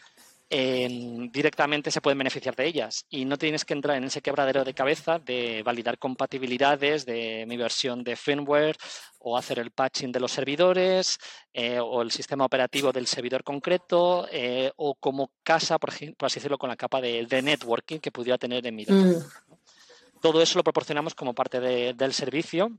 [0.51, 4.75] directamente se pueden beneficiar de ellas y no tienes que entrar en ese quebradero de
[4.75, 8.77] cabeza de validar compatibilidades de mi versión de firmware
[9.21, 11.19] o hacer el patching de los servidores
[11.53, 16.41] eh, o el sistema operativo del servidor concreto eh, o como casa, por, ejemplo, así
[16.41, 19.23] decirlo, con la capa de, networking que pudiera tener en mi mm.
[20.21, 22.73] Todo eso lo proporcionamos como parte del servicio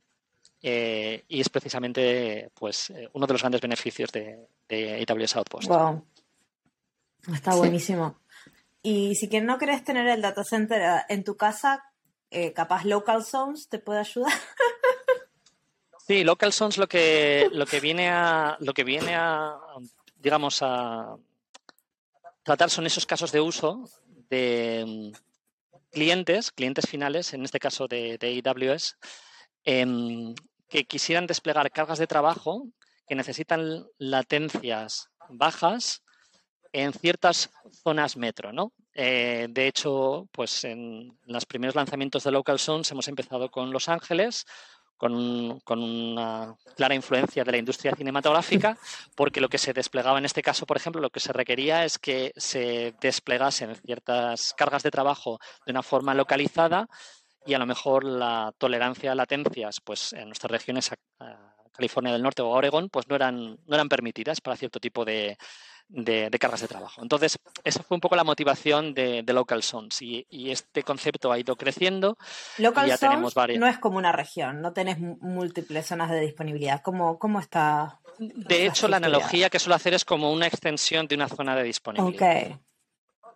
[0.62, 5.70] eh, y es precisamente pues, uno de los grandes beneficios de, de AWS Outpost.
[5.70, 6.04] Wow.
[7.34, 8.18] Está buenísimo.
[8.84, 11.84] Y si que no querés tener el data center eh, en tu casa,
[12.32, 14.32] eh, capaz Local Zones te puede ayudar.
[16.08, 19.56] sí, Local Zones lo que, lo que viene a, lo que viene a,
[20.16, 21.16] digamos, a
[22.44, 23.88] tratar son esos casos de uso
[24.30, 28.98] de mm, clientes, clientes finales, en este caso de, de AWS,
[29.64, 30.34] em,
[30.70, 32.66] que quisieran desplegar cargas de trabajo
[33.08, 36.02] que necesitan latencias bajas
[36.74, 37.52] en ciertas
[37.84, 38.74] zonas metro, ¿no?
[38.94, 43.90] Eh, de hecho, pues en los primeros lanzamientos de Local Zones hemos empezado con Los
[43.90, 44.46] Ángeles,
[44.98, 48.78] con, una clara influencia de la industria cinematográfica,
[49.16, 51.98] porque lo que se desplegaba en este caso, por ejemplo, lo que se requería es
[51.98, 56.88] que se desplegasen ciertas cargas de trabajo de una forma localizada
[57.48, 60.92] y a lo mejor la tolerancia a latencias, pues en nuestras regiones,
[61.72, 65.36] California del Norte o Oregón, pues no eran, no eran permitidas para cierto tipo de,
[65.92, 67.02] de, cargas de trabajo.
[67.02, 71.56] Entonces, esa fue un poco la motivación de, Local Zones y, este concepto ha ido
[71.56, 72.18] creciendo.
[72.58, 73.60] Local ya tenemos varias...
[73.60, 76.82] no es como una región, no tenés múltiples zonas de disponibilidad.
[76.82, 78.00] ¿Cómo, cómo está?
[78.18, 81.64] De hecho, la analogía que suelo hacer es como una extensión de una zona de
[81.64, 82.16] disponibilidad.
[82.16, 82.60] Okay.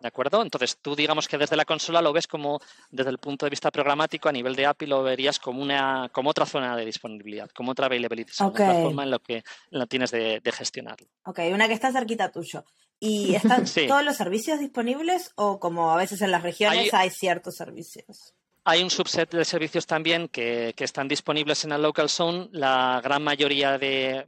[0.00, 0.42] ¿De acuerdo?
[0.42, 3.70] Entonces tú digamos que desde la consola lo ves como desde el punto de vista
[3.70, 7.72] programático a nivel de API lo verías como una como otra zona de disponibilidad, como
[7.72, 11.06] otra availability otra forma en lo que la tienes de, gestionarlo.
[11.24, 12.64] Ok, una que está cerquita tuyo.
[12.98, 17.56] ¿Y están todos los servicios disponibles o como a veces en las regiones hay, ciertos
[17.56, 18.34] servicios?
[18.64, 22.48] Hay un subset de servicios también que, que, están disponibles en la local zone.
[22.52, 24.26] La gran mayoría de,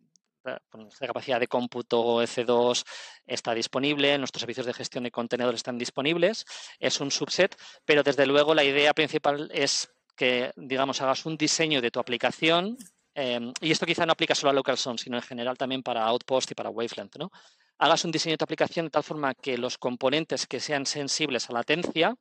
[0.75, 2.85] nuestra capacidad de cómputo EC2
[3.27, 6.45] está disponible, nuestros servicios de gestión de contenedores están disponibles,
[6.79, 11.81] es un subset, pero desde luego la idea principal es que, digamos, hagas un diseño
[11.81, 12.77] de tu aplicación,
[13.15, 16.51] em, y esto quizá no aplica solo a LocalZone, sino en general también para Outpost
[16.51, 17.31] y para Wavelength, ¿no?
[17.79, 21.49] Hagas un diseño de tu aplicación de tal forma que los componentes que sean sensibles
[21.49, 22.15] a latencia,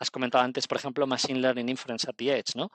[0.00, 2.70] has comentado antes, por ejemplo, Machine Learning Inference at the Edge, ¿no?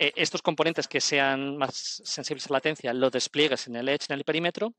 [0.00, 4.16] Eh, estos componentes que sean más sensibles a latencia lo despliegues en el edge, en
[4.16, 4.74] el perímetro,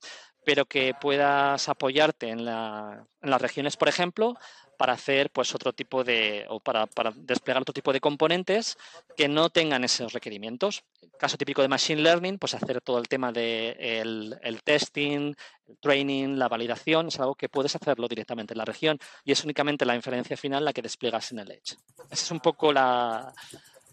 [0.46, 4.38] pero que puedas apoyarte en, las regiones, por ejemplo,
[4.78, 8.78] para hacer pues otro tipo de o para, desplegar otro tipo de componentes
[9.18, 10.86] que no tengan esos requerimientos.
[11.20, 15.36] Caso típico de machine learning, pues hacer todo el tema de el, testing,
[15.68, 19.44] el training, la validación, es algo que puedes hacerlo directamente en la región y es
[19.44, 21.76] únicamente la inferencia final la que despliegas en el edge.
[22.10, 23.34] Esa es un poco la,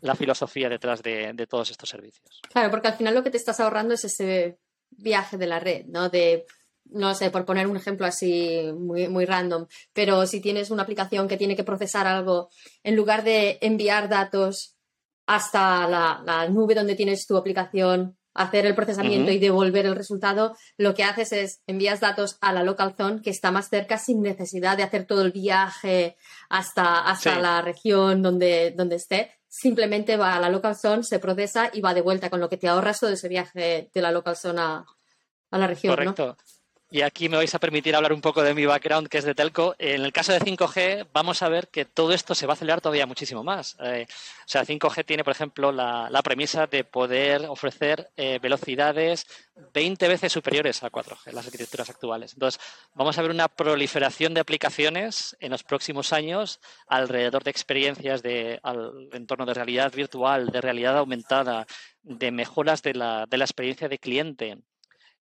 [0.00, 2.40] la filosofía detrás de, todos estos servicios.
[2.50, 4.58] Claro, porque al final lo que te estás ahorrando es ese
[4.90, 6.08] viaje de la red, ¿no?
[6.08, 6.46] De,
[6.84, 11.28] no sé, por poner un ejemplo así muy, muy random, pero si tienes una aplicación
[11.28, 12.50] que tiene que procesar algo,
[12.82, 14.76] en lugar de enviar datos
[15.26, 20.94] hasta la, nube donde tienes tu aplicación, hacer el procesamiento y devolver el resultado, lo
[20.94, 24.76] que haces es envías datos a la local zone que está más cerca sin necesidad
[24.76, 26.16] de hacer todo el viaje
[26.50, 31.70] hasta, hasta la región donde, donde esté simplemente va a la local zone, se procesa
[31.72, 34.36] y va de vuelta, con lo que te ahorras todo ese viaje de la local
[34.36, 34.84] zone a,
[35.50, 35.94] la región.
[35.94, 36.36] Correcto.
[36.88, 39.34] Y aquí me vais a permitir hablar un poco de mi background, que es de
[39.34, 39.74] telco.
[39.76, 42.80] En el caso de 5G, vamos a ver que todo esto se va a acelerar
[42.80, 43.76] todavía muchísimo más.
[43.80, 49.26] Eh, o sea, 5G tiene, por ejemplo, la, premisa de poder ofrecer eh, velocidades
[49.74, 52.34] 20 veces superiores a 4G, las arquitecturas actuales.
[52.34, 52.60] Entonces,
[52.94, 58.60] vamos a ver una proliferación de aplicaciones en los próximos años alrededor de experiencias de
[58.62, 61.66] al entorno de realidad virtual, de realidad aumentada,
[62.02, 64.58] de mejoras de la, de la experiencia de cliente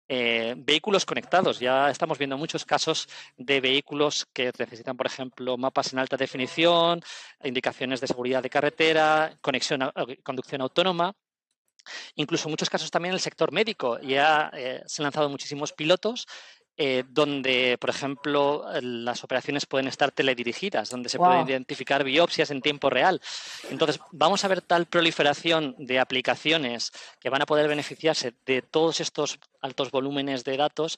[0.08, 1.60] eh, vehículos conectados.
[1.60, 7.02] Ya estamos viendo muchos casos de vehículos que necesitan, por ejemplo, mapas en alta definición,
[7.44, 9.92] indicaciones de seguridad de carretera, conexión,
[10.24, 11.16] conducción autónoma.
[12.16, 14.00] Incluso muchos casos también en el sector médico.
[14.00, 16.26] Ya eh, se han lanzado muchísimos pilotos
[16.78, 22.62] eh, donde, por ejemplo, las operaciones pueden estar teledirigidas, donde se pueden identificar biopsias en
[22.62, 23.22] tiempo real.
[23.70, 29.00] Entonces, vamos a ver tal proliferación de aplicaciones que van a poder beneficiarse de todos
[29.00, 30.98] estos altos volúmenes de datos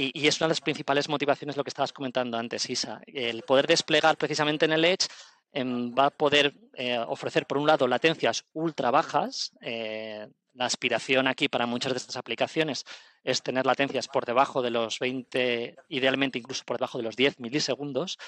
[0.00, 3.66] y, es una de las principales motivaciones lo que estabas comentando antes, Isa, el poder
[3.66, 5.08] desplegar precisamente en el Edge
[5.54, 9.52] va a poder eh, ofrecer, por un lado, latencias ultra bajas.
[9.60, 12.84] Eh, la aspiración aquí para muchas de estas aplicaciones
[13.22, 17.38] es tener latencias por debajo de los 20, idealmente incluso por debajo de los 10
[17.38, 18.18] milisegundos.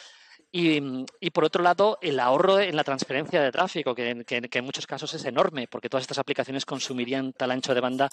[0.53, 5.15] Y, por otro lado, el ahorro en la transferencia de tráfico, que, en muchos casos
[5.15, 8.09] es enorme, porque todas estas aplicaciones consumirían tal ancho de banda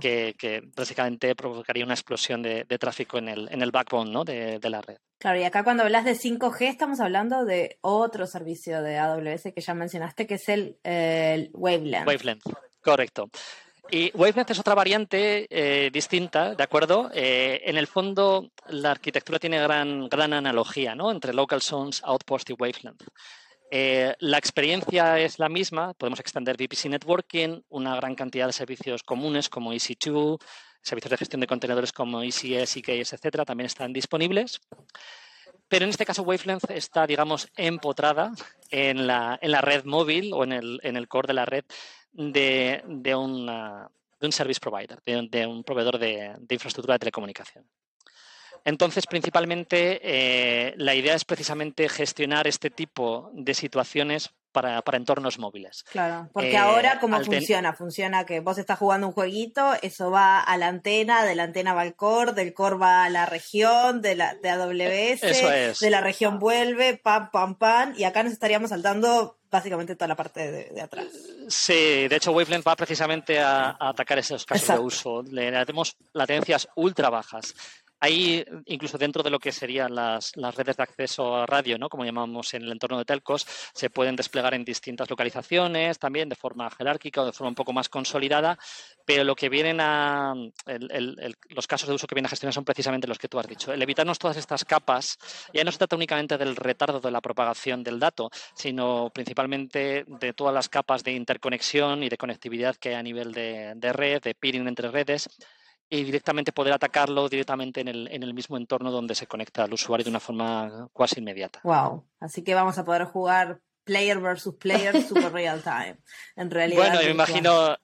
[0.00, 4.96] que, básicamente provocaría una explosión de, tráfico en el, en el backbone de, la red.
[5.18, 9.60] Claro, y acá cuando hablas de 5G estamos hablando de otro servicio de AWS que
[9.60, 12.06] ya mencionaste, que es el, el Wavelength.
[12.06, 12.42] Wavelength,
[12.82, 13.30] correcto.
[13.90, 17.10] Y Wavelength es otra variante eh, distinta, ¿de acuerdo?
[17.12, 21.10] Eh, en el fondo, la arquitectura tiene gran, gran analogía ¿no?
[21.10, 23.02] entre Local Zones, Outpost y Wavelength.
[23.70, 29.02] Eh, la experiencia es la misma, podemos extender VPC Networking, una gran cantidad de servicios
[29.02, 30.38] comunes como EC2,
[30.82, 34.60] servicios de gestión de contenedores como ECS, EKS, etcétera, también están disponibles.
[35.68, 38.32] Pero en este caso, Wavelength está, digamos, empotrada
[38.70, 41.64] en la, en la red móvil o en el, en el core de la red
[42.12, 43.88] de, de, un
[44.30, 47.66] service provider, de, un proveedor de, infraestructura de telecomunicación.
[48.64, 55.82] Entonces, principalmente, eh, la idea es precisamente gestionar este tipo de situaciones para, entornos móviles.
[55.90, 57.72] Claro, porque ahora, ¿cómo funciona?
[57.72, 61.74] Funciona que vos estás jugando un jueguito, eso va a la antena, de la antena
[61.74, 66.00] va al core, del core va a la región, de la de AWS, de la
[66.00, 70.80] región vuelve, pam, pam, pam, y acá nos estaríamos saltando básicamente toda la parte de,
[70.80, 71.06] atrás.
[71.46, 75.22] Sí, de hecho Wavelength va precisamente a, atacar esos casos de uso.
[75.22, 77.54] Le damos latencias ultra bajas.
[78.04, 81.88] Ahí, incluso dentro de lo que serían las, redes de acceso a radio, ¿no?
[81.88, 86.34] como llamamos en el entorno de telcos, se pueden desplegar en distintas localizaciones, también de
[86.34, 88.58] forma jerárquica o de forma un poco más consolidada,
[89.06, 90.34] pero lo que vienen a.
[91.50, 93.72] los casos de uso que vienen a gestionar son precisamente los que tú has dicho.
[93.72, 95.16] El evitarnos todas estas capas,
[95.54, 100.32] ya no se trata únicamente del retardo de la propagación del dato, sino principalmente de
[100.32, 104.20] todas las capas de interconexión y de conectividad que hay a nivel de, de red,
[104.22, 105.28] de peering entre redes
[105.92, 109.74] y directamente poder atacarlo directamente en el, en el mismo entorno donde se conecta al
[109.74, 111.60] usuario de una forma cuasi inmediata.
[111.64, 115.96] Wow, así que vamos a poder jugar player versus player super real time.
[116.36, 116.82] En realidad.
[116.82, 117.76] Bueno, me imagino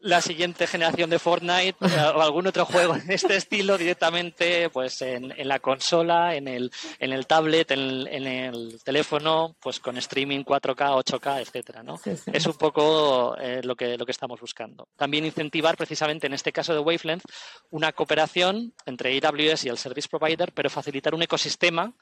[0.00, 1.76] la siguiente generación de Fortnite
[2.14, 7.12] o algún otro juego en este estilo directamente pues en, la consola, en el, en
[7.12, 12.00] el tablet, en el, teléfono, pues con streaming 4K, 8K, etcétera, ¿no?
[12.32, 14.88] Es un poco eh, lo, que, lo que estamos buscando.
[14.96, 17.24] También incentivar precisamente en este caso de Wavelength
[17.70, 21.92] una cooperación entre AWS y el service provider, pero facilitar un ecosistema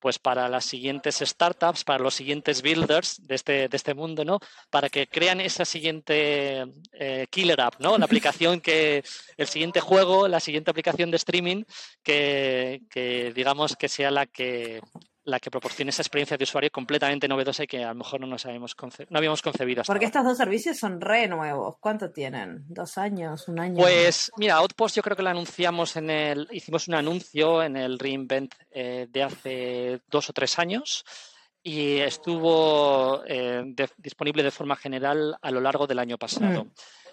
[0.00, 4.40] pues para las siguientes startups, para los siguientes builders de este, de este mundo, ¿no?
[4.70, 7.98] Para que crean esa siguiente eh, killer app, ¿no?
[7.98, 9.04] La aplicación que,
[9.36, 11.64] el siguiente juego, la siguiente aplicación de streaming
[12.02, 14.80] que, que digamos que sea la que
[15.30, 18.26] la que proporcione esa experiencia de usuario completamente novedosa y que a lo mejor no
[18.26, 18.76] nos habíamos,
[19.08, 21.76] no habíamos concebido hasta Porque estos dos servicios son re nuevos.
[21.80, 22.64] ¿Cuánto tienen?
[22.68, 23.48] ¿Dos años?
[23.48, 23.76] ¿Un año?
[23.76, 27.98] Pues mira, Outpost yo creo que lo anunciamos en el, hicimos un anuncio en el
[27.98, 31.04] reInvent eh, de hace dos o tres años
[31.62, 33.62] y estuvo eh,
[33.98, 36.64] disponible de forma general a lo largo del año pasado.
[36.64, 36.70] Mm.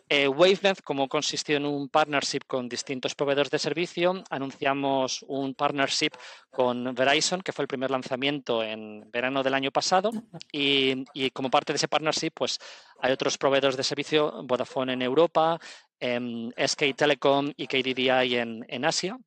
[0.09, 6.11] Eh, Wavelength, como consistió en un partnership con distintos proveedores de servicio, anunciamos un partnership
[6.49, 10.11] con Verizon, que fue el primer lanzamiento en verano del año pasado,
[10.51, 12.57] y, como parte de ese partnership, pues
[13.01, 15.59] hay otros proveedores de servicio, Vodafone en Europa,
[15.99, 19.17] em, SK Telecom y KDDI en, Asia.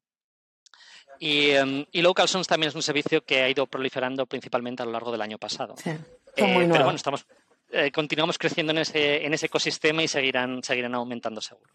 [1.18, 4.92] Y, um, y LocalSons también es un servicio que ha ido proliferando principalmente a lo
[4.92, 5.74] largo del año pasado.
[5.76, 7.26] Sí, eh, pero bueno, estamos,
[7.72, 11.72] eh, continuamos creciendo en ese, en ese ecosistema y seguirán, seguirán aumentando seguro.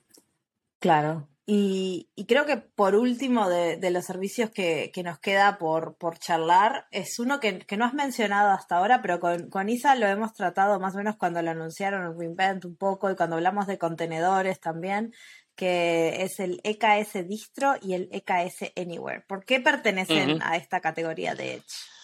[0.79, 1.27] Claro.
[1.47, 7.19] Y, creo que por último de, los servicios que, nos queda por, por charlar, es
[7.19, 10.97] uno que, no has mencionado hasta ahora, pero con, Isa lo hemos tratado más o
[10.97, 15.13] menos cuando lo anunciaron en Reinvent un poco y cuando hablamos de contenedores también,
[15.55, 19.21] que es el EKS Distro y el EKS Anywhere.
[19.21, 21.94] ¿Por qué pertenecen a esta categoría de Edge?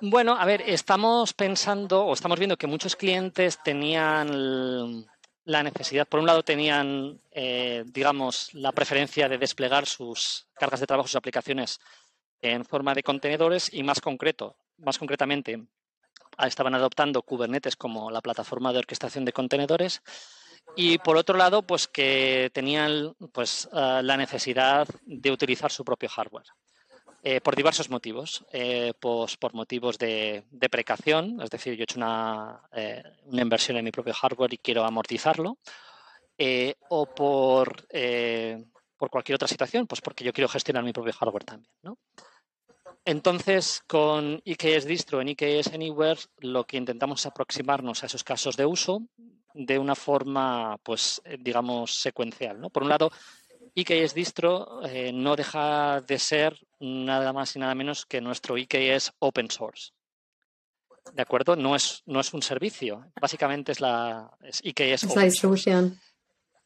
[0.00, 5.06] Bueno, a ver, estamos pensando o estamos viendo que muchos clientes tenían
[5.44, 10.86] la necesidad, por un lado tenían, eh, digamos, la preferencia de desplegar sus cargas de
[10.86, 11.80] trabajo, sus aplicaciones
[12.40, 15.62] en forma de contenedores y más concreto, más concretamente,
[16.38, 20.02] estaban adoptando Kubernetes como la plataforma de orquestación de contenedores
[20.76, 26.08] y por otro lado, pues que tenían pues, eh, la necesidad de utilizar su propio
[26.08, 26.46] hardware.
[27.26, 28.44] Eh, por diversos motivos.
[28.52, 33.40] Eh, pues, por motivos de, de, precación, es decir, yo he hecho una, eh, una,
[33.40, 35.56] inversión en mi propio hardware y quiero amortizarlo,
[36.90, 37.86] o por,
[39.10, 41.72] cualquier otra situación, pues porque yo quiero gestionar mi propio hardware también.
[41.82, 41.96] ¿no?
[43.06, 48.54] Entonces, con IKS Distro en IKS Anywhere, lo que intentamos es aproximarnos a esos casos
[48.54, 49.00] de uso
[49.54, 52.60] de una forma, pues, digamos, secuencial.
[52.60, 52.68] ¿no?
[52.68, 53.10] Por un lado,
[53.74, 54.82] IKS Distro
[55.14, 59.92] no deja de ser nada más y nada menos que nuestro IKS Open Source.
[61.12, 61.56] ¿De acuerdo?
[61.56, 63.06] No es, no es un servicio.
[63.20, 64.60] Básicamente es la es.
[64.64, 65.98] Es la distribución.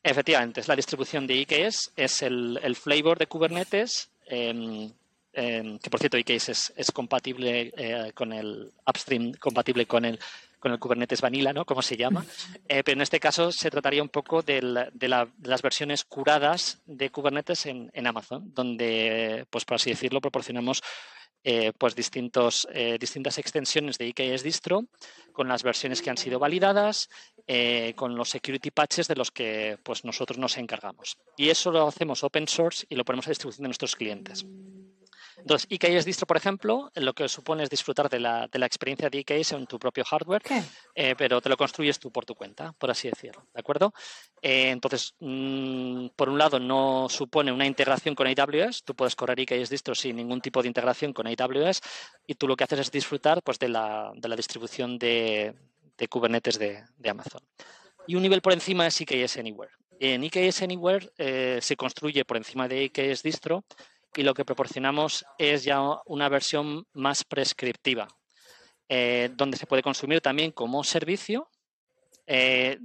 [0.02, 4.10] Efectivamente, es la distribución de IKS, es el, el flavor de Kubernetes.
[4.26, 4.92] Em,
[5.32, 10.18] em, que por cierto IKS es, compatible eh, con el upstream, compatible con el
[10.58, 11.64] con el Kubernetes Vanilla, ¿no?
[11.64, 12.24] Como se llama.
[12.70, 17.64] Eh, pero en este caso se trataría un poco de, las versiones curadas de Kubernetes
[17.66, 20.82] en, Amazon, donde, pues por así decirlo, proporcionamos
[21.44, 24.84] eh, pues distintos, eh, distintas extensiones de IKS distro
[25.32, 27.08] con las versiones que han sido validadas,
[27.96, 31.16] con los security patches de los que pues, nosotros nos encargamos.
[31.38, 34.44] Y eso lo hacemos open source y lo ponemos a distribución de nuestros clientes.
[35.38, 39.08] Entonces, IKS Distro, por ejemplo, lo que supone es disfrutar de la, de la experiencia
[39.08, 40.42] de IKS en tu propio hardware,
[40.94, 43.94] eh, pero te lo construyes tú por tu cuenta, por así decirlo, ¿de acuerdo?
[44.42, 49.38] Eh, entonces, mm, por un lado, no supone una integración con AWS, tú puedes correr
[49.40, 51.80] IKS Distro sin ningún tipo de integración con AWS
[52.26, 55.54] y tú lo que haces es disfrutar pues, de, la, de la distribución de,
[55.96, 57.42] de Kubernetes de, de, Amazon.
[58.06, 59.72] Y un nivel por encima es IKS Anywhere.
[60.00, 63.64] En IKS Anywhere eh, se construye por encima de IKS Distro
[64.16, 68.08] y lo que proporcionamos es ya una versión más prescriptiva,
[68.88, 71.50] eh, donde se puede consumir también como servicio
[72.26, 72.78] eh,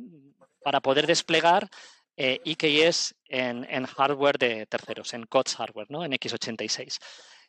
[0.64, 1.70] para poder desplegar
[2.16, 6.06] eh, en, en, hardware de terceros, en COTS hardware, ¿no?
[6.06, 7.00] en x86.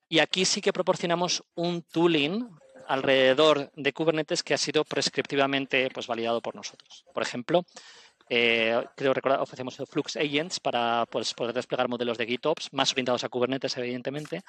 [0.09, 2.49] Y aquí sí que proporcionamos un tooling
[2.87, 7.05] alrededor de Kubernetes que ha sido prescriptivamente pues, validado por nosotros.
[7.12, 7.64] Por ejemplo,
[8.29, 13.25] eh, creo recordar, ofrecemos Flux Agents para pues, poder desplegar modelos de GitOps más orientados
[13.25, 14.43] a Kubernetes, evidentemente.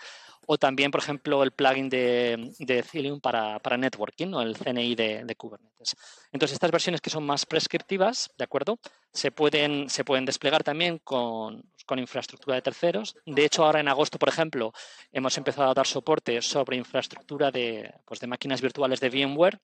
[0.47, 5.36] O también, por ejemplo, el plugin de, de para, para, networking, o el CNI de,
[5.38, 5.95] Kubernetes.
[6.32, 8.80] Entonces, estas versiones que son más prescriptivas, ¿de acuerdo?
[9.11, 13.15] Se pueden, se pueden desplegar también con, con infraestructura de terceros.
[13.26, 14.71] De hecho, ahora en agosto, por ejemplo,
[15.11, 19.59] hemos empezado a dar soporte sobre infraestructura de, pues, de máquinas virtuales de VMware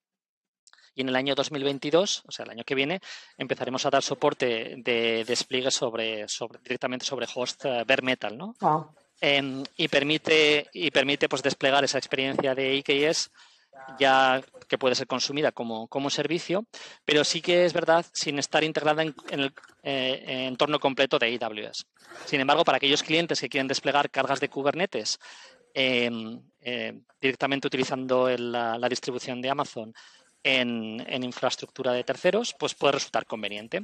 [0.94, 3.00] y en el año 2022, o sea, el año que viene,
[3.38, 8.56] empezaremos a dar soporte de despliegue sobre, sobre directamente sobre host uh, bare metal, ¿no?
[9.20, 13.32] Em, y permite, y permite pues, desplegar esa experiencia de IKS
[14.00, 16.66] ya que puede ser consumida como, como, servicio,
[17.06, 21.86] pero sí que es verdad sin estar integrada en, el eh, entorno completo de AWS.
[22.26, 25.20] Sin embargo, para aquellos clientes que quieren desplegar cargas de Kubernetes
[25.74, 29.94] em, eh, directamente utilizando la, la, distribución de Amazon
[30.44, 33.84] en, infraestructura de terceros, pues puede resultar conveniente.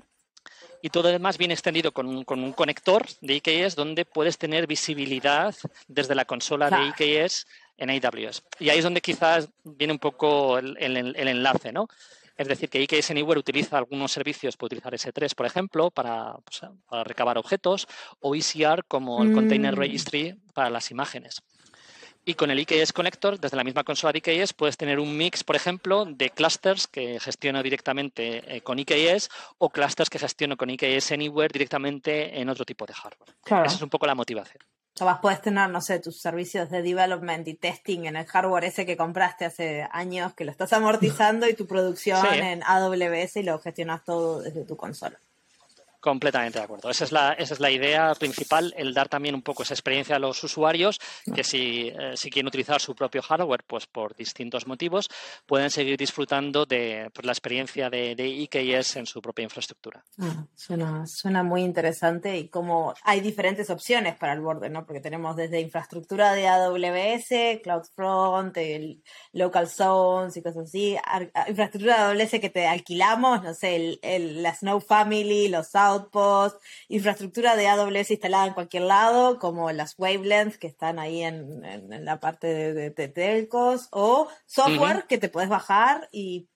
[0.81, 4.67] Y todo además viene extendido con un, con un, conector de IKS donde puedes tener
[4.67, 5.53] visibilidad
[5.87, 7.47] desde la consola de IKS
[7.77, 8.43] en AWS.
[8.59, 11.87] Y ahí es donde quizás viene un poco el, enlace, ¿no?
[12.37, 16.61] Es decir, que IKS Anywhere utiliza algunos servicios, puede utilizar S3, por ejemplo, para, pues,
[16.87, 17.87] para recabar objetos,
[18.19, 19.79] o ECR como el Container mm.
[19.79, 21.41] Registry para las imágenes.
[22.27, 25.45] Y con el IKS Connector, desde la misma consola de IKS, puedes tener un mix,
[25.45, 30.69] por ejemplo, de clusters que gestiono directamente eh, con IKS o clusters que gestiono con
[30.69, 33.33] IKS Anywhere directamente en otro tipo de hardware.
[33.45, 34.61] Esa es un poco la motivación.
[34.99, 38.85] O puedes tener, no sé, tus servicios de development y testing en el hardware ese
[38.85, 43.57] que compraste hace años, que lo estás amortizando y tu producción en AWS y lo
[43.59, 45.17] gestionas todo desde tu consola.
[46.07, 46.89] Completamente de acuerdo.
[46.89, 50.15] Esa es, la, esa es la idea principal, el dar también un poco esa experiencia
[50.15, 50.99] a los usuarios,
[51.35, 55.09] que si, eh, si quieren utilizar su propio hardware, pues por distintos motivos,
[55.45, 60.01] pueden seguir disfrutando de pues, la experiencia de, de, IKS en su propia infraestructura.
[60.17, 64.85] Ah, suena, suena muy interesante y como hay diferentes opciones para el borde, ¿no?
[64.85, 69.03] Porque tenemos desde infraestructura de AWS, CloudFront, el
[69.33, 70.95] Local Zones y cosas así,
[71.49, 75.96] infraestructura de AWS que te alquilamos, no sé, el, el, la Snow Family, los South
[75.97, 81.61] Outpost, infraestructura de AWS instalada en cualquier lado, como las Wavelengths que están ahí en,
[82.05, 86.47] la parte de, telcos, o software que te puedes bajar y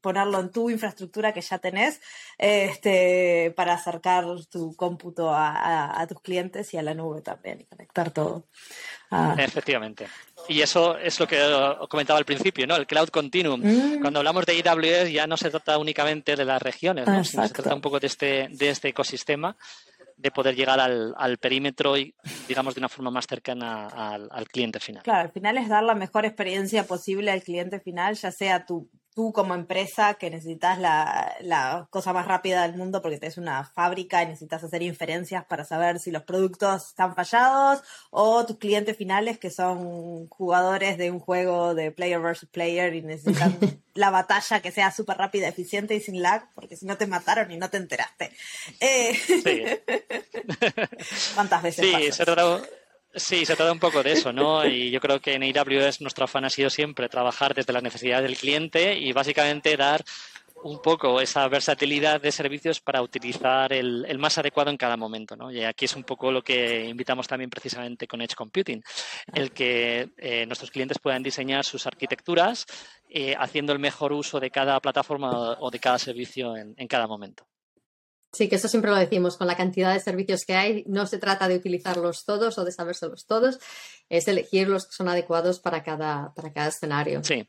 [0.00, 2.00] ponerlo en tu infraestructura que ya tenés
[2.36, 8.10] este, para acercar tu cómputo a, tus clientes y a la nube también y conectar
[8.10, 8.46] todo.
[9.10, 9.34] Ah.
[9.38, 10.06] Efectivamente.
[10.48, 11.38] Y eso es lo que
[11.88, 12.76] comentaba al principio, ¿no?
[12.76, 13.60] El cloud continuum.
[13.62, 14.00] Mm.
[14.00, 17.24] Cuando hablamos de AWS ya no se trata únicamente de las regiones, ¿no?
[17.24, 19.56] Sino se trata un poco de este, de este ecosistema
[20.16, 22.12] de poder llegar al, al, perímetro y,
[22.48, 25.04] digamos, de una forma más cercana al, al, cliente final.
[25.04, 28.90] Claro, al final es dar la mejor experiencia posible al cliente final, ya sea tu
[29.18, 34.22] tú como empresa que necesitas la, cosa más rápida del mundo porque tenés una fábrica
[34.22, 39.40] y necesitas hacer inferencias para saber si los productos están fallados o tus clientes finales
[39.40, 43.58] que son jugadores de un juego de player versus player y necesitan
[43.94, 47.50] la batalla que sea súper rápida, eficiente y sin lag porque si no te mataron
[47.50, 48.30] y no te enteraste.
[48.78, 49.64] Eh, sí.
[51.34, 51.84] ¿Cuántas veces?
[51.84, 52.12] Sí,
[53.18, 54.64] Sí, se trata un poco de eso, ¿no?
[54.66, 58.22] Y yo creo que en AWS nuestro afán ha sido siempre trabajar desde la necesidad
[58.22, 60.04] del cliente y básicamente dar
[60.62, 65.36] un poco esa versatilidad de servicios para utilizar el, más adecuado en cada momento.
[65.36, 65.50] ¿no?
[65.50, 68.82] Y aquí es un poco lo que invitamos también precisamente con Edge Computing,
[69.34, 72.66] el que eh, nuestros clientes puedan diseñar sus arquitecturas
[73.08, 77.46] eh, haciendo el mejor uso de cada plataforma o de cada servicio en cada momento.
[78.32, 81.18] Sí, que eso siempre lo decimos, con la cantidad de servicios que hay, no se
[81.18, 83.58] trata de utilizarlos todos o de sabérselos todos,
[84.08, 87.24] es elegir los que son adecuados para cada, para cada escenario.
[87.24, 87.48] Sí,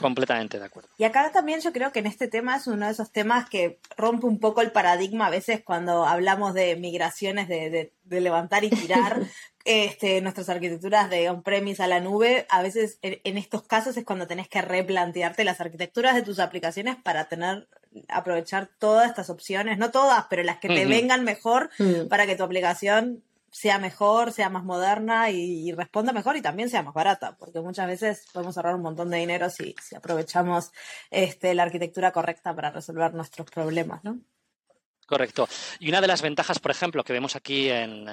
[0.00, 0.88] Completamente de acuerdo.
[0.98, 3.80] Y acá también yo creo que en este tema es uno de esos temas que
[3.96, 9.20] rompe un poco el paradigma a veces cuando hablamos de migraciones de, levantar y tirar
[9.64, 12.46] este, nuestras arquitecturas de on-premise a la nube.
[12.48, 16.96] A veces en, estos casos es cuando tenés que replantearte las arquitecturas de tus aplicaciones
[16.96, 17.68] para tener
[18.08, 22.08] aprovechar todas estas opciones, no todas, pero las que te vengan mejor mm.
[22.08, 26.82] para que tu aplicación sea mejor, sea más moderna y, responda mejor y también sea
[26.82, 30.72] más barata, porque muchas veces podemos ahorrar un montón de dinero si, si aprovechamos
[31.10, 34.20] este, la arquitectura correcta para resolver nuestros problemas, ¿no?
[35.08, 35.48] Correcto.
[35.80, 38.04] Y una de las ventajas, por ejemplo, que vemos aquí en,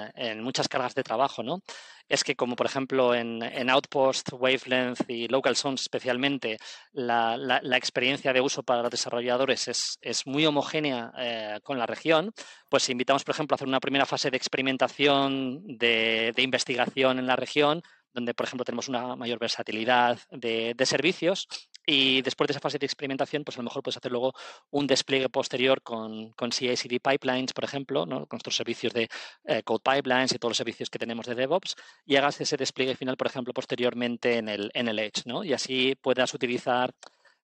[0.42, 1.60] muchas cargas de trabajo, ¿no?
[2.08, 6.56] Es que, como por ejemplo en, Outpost, Wavelength y Local Zones especialmente,
[6.92, 12.32] la, experiencia de uso para los desarrolladores es, muy homogénea eh, con la región,
[12.70, 17.36] pues invitamos, por ejemplo, a hacer una primera fase de experimentación, de investigación en la
[17.36, 17.82] región,
[18.16, 21.46] donde, por ejemplo, tenemos una mayor versatilidad de, servicios
[21.86, 24.34] y después de esa fase de experimentación, pues a lo mejor puedes hacer luego
[24.70, 29.08] un despliegue posterior con, con CI/CD pipelines, por ejemplo, con nuestros servicios de
[29.44, 32.96] eh, code pipelines y todos los servicios que tenemos de DevOps y hagas ese despliegue
[32.96, 35.44] final, por ejemplo, posteriormente en el, en el Edge, ¿no?
[35.44, 36.92] Y así puedas utilizar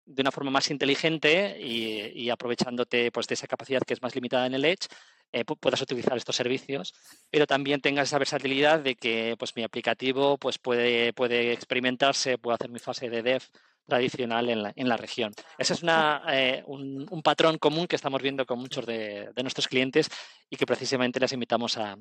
[0.05, 4.47] de una forma más inteligente y, aprovechándote pues, de esa capacidad que es más limitada
[4.47, 4.89] en el Edge,
[5.33, 6.93] eh, puedas utilizar estos servicios,
[7.31, 12.55] pero también tengas esa versatilidad de que pues, mi aplicativo pues, puede, puede experimentarse, puedo
[12.55, 13.43] hacer mi fase de dev
[13.87, 15.33] tradicional en la, en la región.
[15.59, 20.09] Ese es una, eh, un, patrón común que estamos viendo con muchos de, nuestros clientes
[20.51, 21.97] y que precisamente les invitamos a,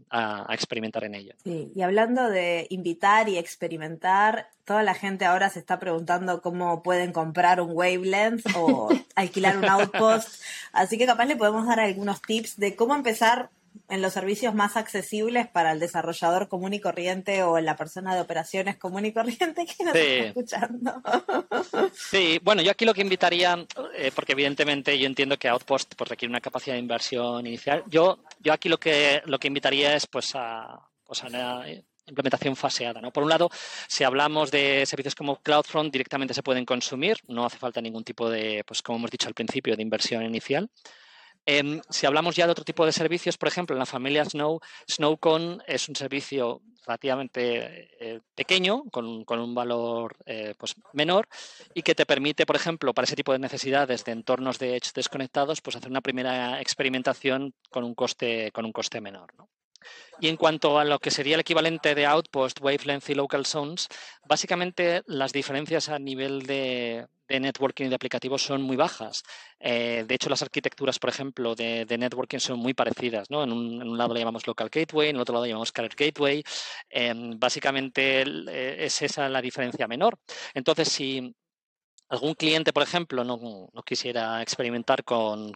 [0.49, 1.34] experimentar en ello.
[1.43, 6.84] Sí, y hablando de invitar y experimentar, toda la gente ahora se está preguntando cómo
[6.84, 12.21] pueden comprar un wavelength o alquilar un outpost, así que capaz le podemos dar algunos
[12.21, 13.49] tips de cómo empezar
[13.89, 18.15] en los servicios más accesibles para el desarrollador común y corriente o en la persona
[18.15, 21.01] de operaciones común y corriente que nos está escuchando.
[21.93, 23.65] Sí, bueno, yo aquí lo que invitaría,
[23.95, 28.19] eh, porque evidentemente yo entiendo que Outpost pues, requiere una capacidad de inversión inicial, yo,
[28.39, 31.65] yo aquí lo que, lo que invitaría es pues a, pues, a una
[32.07, 33.01] implementación faseada.
[33.01, 33.11] ¿no?
[33.11, 33.49] Por un lado,
[33.88, 38.30] si hablamos de servicios como CloudFront, directamente se pueden consumir, no hace falta ningún tipo
[38.30, 40.69] de, pues como hemos dicho al principio, de inversión inicial.
[41.45, 44.59] Em, si hablamos ya de otro tipo de servicios, por ejemplo, en la familia Snow,
[44.89, 51.27] SnowCon es un servicio relativamente eh, pequeño, con, un valor eh, pues menor,
[51.73, 54.91] y que te permite, por ejemplo, para ese tipo de necesidades de entornos de Edge
[54.93, 59.33] desconectados, pues hacer una primera experimentación con un coste, con un coste menor.
[60.19, 63.88] Y en cuanto a lo que sería el equivalente de Outpost, Wavelength y Local Zones,
[64.25, 69.23] básicamente las diferencias a nivel de, networking y de aplicativos son muy bajas.
[69.59, 73.29] Eh, de hecho, las arquitecturas, por ejemplo, de, networking son muy parecidas.
[73.29, 73.43] ¿no?
[73.43, 76.43] En, un, lado le llamamos Local Gateway, en el otro lado le llamamos Carrier Gateway.
[76.89, 80.19] Em, básicamente eh, es esa la diferencia menor.
[80.53, 81.34] Entonces, si
[82.12, 85.53] algún cliente, por ejemplo, no, quisiera experimentar con,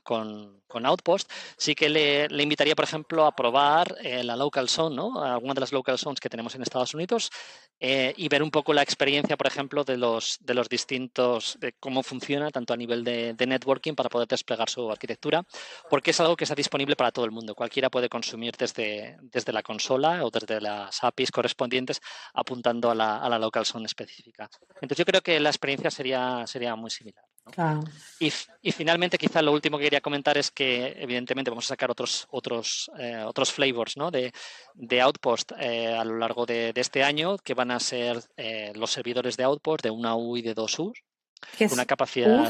[0.86, 5.24] Outpost, sí que le, invitaría, por ejemplo, a probar eh, la Local Zone, ¿no?
[5.24, 7.32] alguna de las Local Zones que tenemos en Estados Unidos
[7.80, 11.74] eh, y ver un poco la experiencia, por ejemplo, de los, de los distintos, de
[11.74, 15.46] cómo funciona tanto a nivel de, networking para poder desplegar su arquitectura,
[15.90, 17.54] porque es algo que está disponible para todo el mundo.
[17.54, 22.02] Cualquiera puede consumir desde, desde la consola o desde las APIs correspondientes
[22.34, 24.50] apuntando a la, a la Local Zone específica.
[24.76, 27.24] Entonces, yo creo que la experiencia sería sería muy similar.
[28.20, 32.28] Y, finalmente, quizá lo último que quería comentar es que, evidentemente, vamos a sacar otros,
[32.32, 34.10] otros, eh, otros flavors ¿no?
[34.10, 34.32] de,
[35.02, 39.38] Outpost eh, a lo largo de, este año, que van a ser eh, los servidores
[39.38, 40.92] de Outpost de una U y de dos U,
[41.72, 42.50] una capacidad.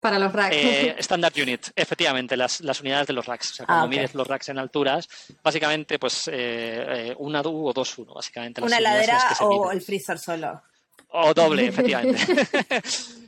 [0.00, 0.56] Para los racks.
[0.98, 3.52] standard unit, efectivamente, las, unidades de los racks.
[3.52, 5.08] O sea, cuando ah, mides los racks en alturas,
[5.44, 6.28] básicamente, pues
[7.18, 8.60] una U o dos U, básicamente.
[8.60, 10.60] Una heladera o el freezer solo.
[11.12, 12.20] O doble, efectivamente.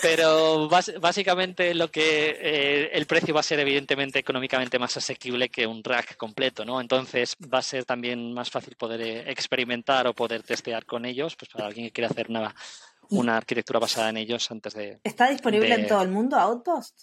[0.00, 5.66] Pero básicamente lo que eh, el precio va a ser evidentemente económicamente más asequible que
[5.66, 6.80] un rack completo, ¿no?
[6.80, 11.36] Entonces va a ser también más fácil poder eh, experimentar o poder testear con ellos,
[11.36, 12.54] pues para alguien que quiera hacer una,
[13.10, 15.00] una arquitectura basada en ellos antes de.
[15.04, 17.02] ¿Está disponible en todo el mundo Outpost?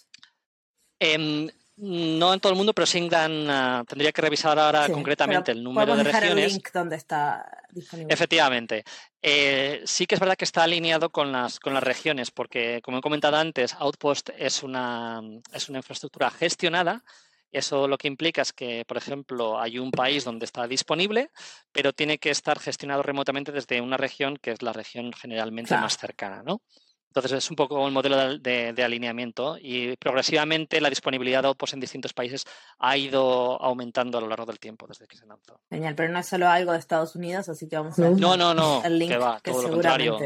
[0.98, 1.48] Em,
[1.80, 5.96] no en todo el mundo, pero sí dan, tendría que revisar ahora concretamente el número
[5.96, 6.44] de regiones.
[6.44, 8.12] El link donde está disponible.
[8.12, 8.84] Efectivamente.
[9.22, 12.98] Eh, sí que es verdad que está alineado con las, con las regiones, porque como
[12.98, 15.22] he comentado antes, Outpost es una,
[15.52, 17.02] es una infraestructura gestionada.
[17.50, 21.30] Eso lo que implica es que, por ejemplo, hay un país donde está disponible,
[21.72, 25.96] pero tiene que estar gestionado remotamente desde una región que es la región generalmente más
[25.96, 26.62] cercana, ¿no?
[27.10, 31.80] Entonces es un poco el modelo de, alineamiento y progresivamente la disponibilidad de Outpost en
[31.80, 32.44] distintos países
[32.78, 35.58] ha ido aumentando a lo largo del tiempo desde que se lanzó.
[35.68, 38.36] Genial, pero no es solo algo de Estados Unidos, así que vamos a ver no,
[38.36, 40.18] no, no, el link que va, todo lo contrario.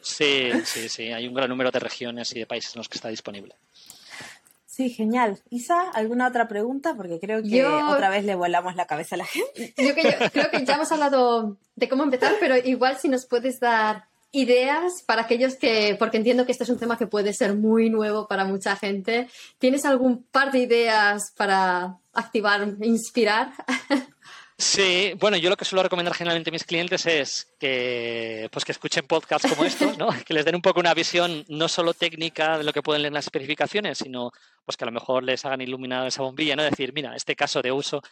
[0.00, 2.98] Sí, sí, sí, hay un gran número de regiones y de países en los que
[2.98, 3.54] está disponible.
[4.66, 5.38] Sí, genial.
[5.50, 6.94] Isa, ¿alguna otra pregunta?
[6.96, 9.74] Porque creo que otra vez le volamos la cabeza a la gente.
[9.76, 14.08] Yo, creo que ya hemos hablado de cómo empezar, pero igual si nos puedes dar
[14.32, 17.90] ideas para aquellos que, porque entiendo que este es un tema que puede ser muy
[17.90, 19.28] nuevo para mucha gente.
[19.58, 23.52] ¿Tienes algún par de ideas para activar, inspirar?
[24.58, 28.70] Sí, bueno, yo lo que suelo recomendar generalmente a mis clientes es que, pues que
[28.70, 30.08] escuchen podcasts como estos, ¿no?
[30.24, 33.10] que les den un poco una visión no solo técnica de lo que pueden leer
[33.10, 34.30] en las especificaciones, sino
[34.64, 36.62] pues que a lo mejor les hagan iluminar esa bombilla, ¿no?
[36.62, 38.02] Decir, mira, este caso de uso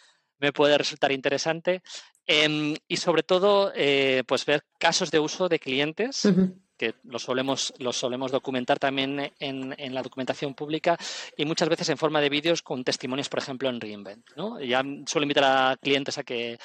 [0.41, 1.83] me puede resultar interesante.
[2.27, 6.29] Em, y sobre todo, eh, pues ver casos de uso de clientes.
[6.77, 10.97] que los solemos, los solemos documentar también en, la documentación pública
[11.37, 14.25] y muchas veces en forma de vídeos con testimonios, por ejemplo, en Reinvent.
[14.35, 14.59] ¿no?
[14.63, 16.59] Ya suelo invitar a clientes a que,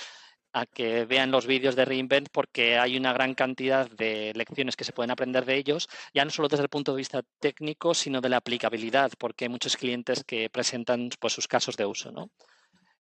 [0.54, 4.86] a que vean los vídeos de Reinvent porque hay una gran cantidad de lecciones que
[4.86, 8.22] se pueden aprender de ellos, ya no solo desde el punto de vista técnico, sino
[8.22, 12.14] de la aplicabilidad, porque hay muchos clientes que presentan pues, sus casos de uso.
[12.14, 12.30] ¿no?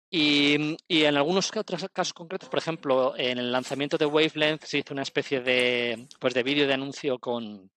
[0.09, 4.93] Y, en algunos otros casos concretos, por ejemplo, en el lanzamiento de Wavelength se hizo
[4.93, 7.69] una especie de, pues de vídeo de anuncio con,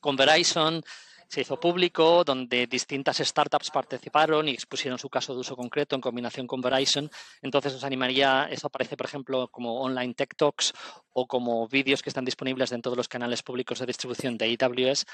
[0.00, 0.82] con Verizon
[1.28, 6.00] se hizo público, donde distintas startups participaron y expusieron su caso de uso concreto en
[6.00, 7.10] combinación con Verizon.
[7.42, 10.72] Entonces os animaría, eso aparece por ejemplo como online tech talks
[11.12, 15.04] o como vídeos que están disponibles dentro de los canales públicos de distribución de AWS.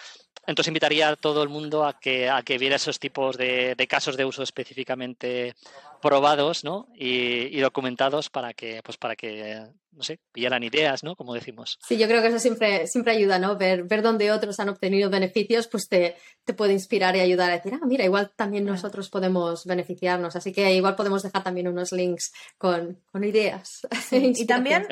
[0.47, 4.17] Entonces invitaría a todo el mundo a que, a que viera esos tipos de, casos
[4.17, 5.57] de uso específicamente
[6.01, 6.63] probados
[6.95, 9.67] y, documentados para que, pues para que
[9.97, 11.17] no sé, pillaran ideas, ¿no?
[11.17, 11.79] Como decimos.
[11.87, 13.57] Sí, yo creo que eso siempre, siempre ayuda, ¿no?
[13.57, 17.55] Ver, ver dónde otros han obtenido beneficios, pues te, te puede inspirar y ayudar a
[17.55, 20.37] decir, ah, mira, igual también nosotros podemos beneficiarnos.
[20.37, 23.87] Así que igual podemos dejar también unos links con, con ideas.
[24.11, 24.87] y también,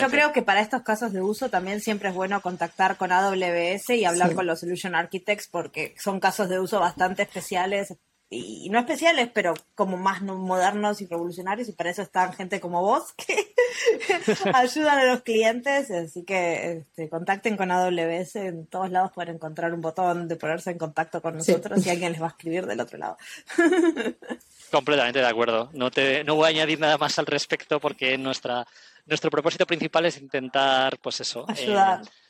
[0.00, 3.90] yo creo que para estos casos de uso también siempre es bueno contactar con AWS
[3.90, 7.94] y hablar con los Solution Architects porque son casos de uso bastante especiales,
[8.30, 12.82] y no especiales, pero como más modernos y revolucionarios, y para eso están gente como
[12.82, 13.54] vos que
[14.54, 19.72] ayudan a los clientes, así que este, contacten con AWS, en todos lados pueden encontrar
[19.72, 22.80] un botón de ponerse en contacto con nosotros y alguien les va a escribir del
[22.80, 23.16] otro lado.
[24.70, 25.70] Completamente de acuerdo.
[25.72, 28.66] No, te, no voy a añadir nada más al respecto porque nuestra,
[29.06, 32.02] nuestro propósito principal es intentar, pues eso, ayudar.
[32.02, 32.23] Eh,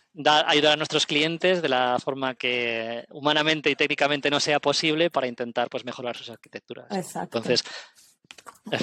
[0.47, 5.27] ayudar a nuestros clientes de la forma que humanamente y técnicamente no sea posible para
[5.27, 6.87] intentar pues mejorar sus arquitecturas.
[6.91, 7.39] Exacto.
[7.39, 7.65] Entonces,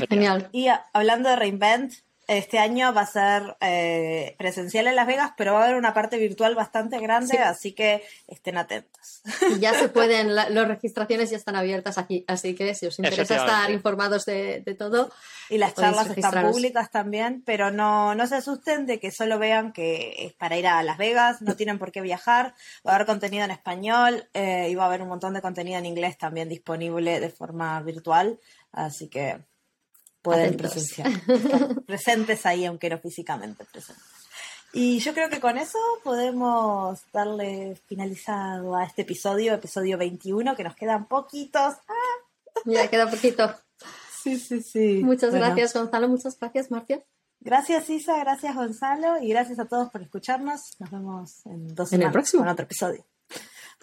[0.10, 0.50] Genial.
[0.52, 1.94] Y hablando de Reinvent,
[2.38, 5.94] este año va a ser eh, presencial en Las Vegas, pero va a haber una
[5.94, 9.22] parte virtual bastante grande, así que estén atentos.
[9.60, 13.70] ya se pueden, las registraciones ya están abiertas aquí, así que si os interesa estar
[13.72, 15.12] informados de, todo.
[15.50, 19.74] Y las charlas están públicas también, pero no, no se asusten de que solo vean
[19.74, 22.54] que es para ir a Las Vegas, no tienen por qué viajar,
[22.88, 25.78] va a haber contenido en español eh, y va a haber un montón de contenido
[25.78, 28.40] en inglés también disponible de forma virtual,
[28.72, 29.42] así que
[30.22, 31.10] pueden presenciar,
[31.86, 34.04] presentes ahí, aunque no físicamente presentes.
[34.74, 40.64] Y yo creo que con eso podemos darle finalizado a este episodio, episodio 21, que
[40.64, 41.76] nos quedan poquitos.
[41.88, 42.64] ¡Ah!
[42.66, 43.54] Ya queda poquito.
[44.24, 45.02] Sí, sí, sí.
[45.04, 46.08] Muchas gracias, Gonzalo.
[46.08, 47.04] Muchas gracias, Marcia.
[47.40, 48.18] Gracias, Isa.
[48.20, 49.22] Gracias, Gonzalo.
[49.22, 50.76] Y gracias a todos por escucharnos.
[50.80, 52.44] Nos vemos en dos semanas en el próximo.
[52.44, 53.06] con otro episodio.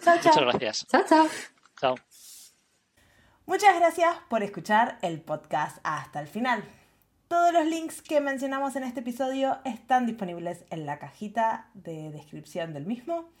[0.03, 0.33] Chao, chao.
[0.33, 0.87] Muchas gracias.
[0.87, 1.27] Chao, chao.
[1.79, 1.95] Chao.
[3.49, 6.63] Muchas gracias por escuchar el podcast hasta el final.
[7.29, 12.73] Todos los links que mencionamos en este episodio están disponibles en la cajita de descripción
[12.73, 13.31] del mismo.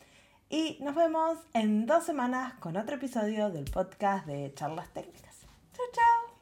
[0.49, 5.41] Y nos vemos en dos semanas con otro episodio del podcast de Charlas Técnicas.
[5.73, 6.38] Chao, chao.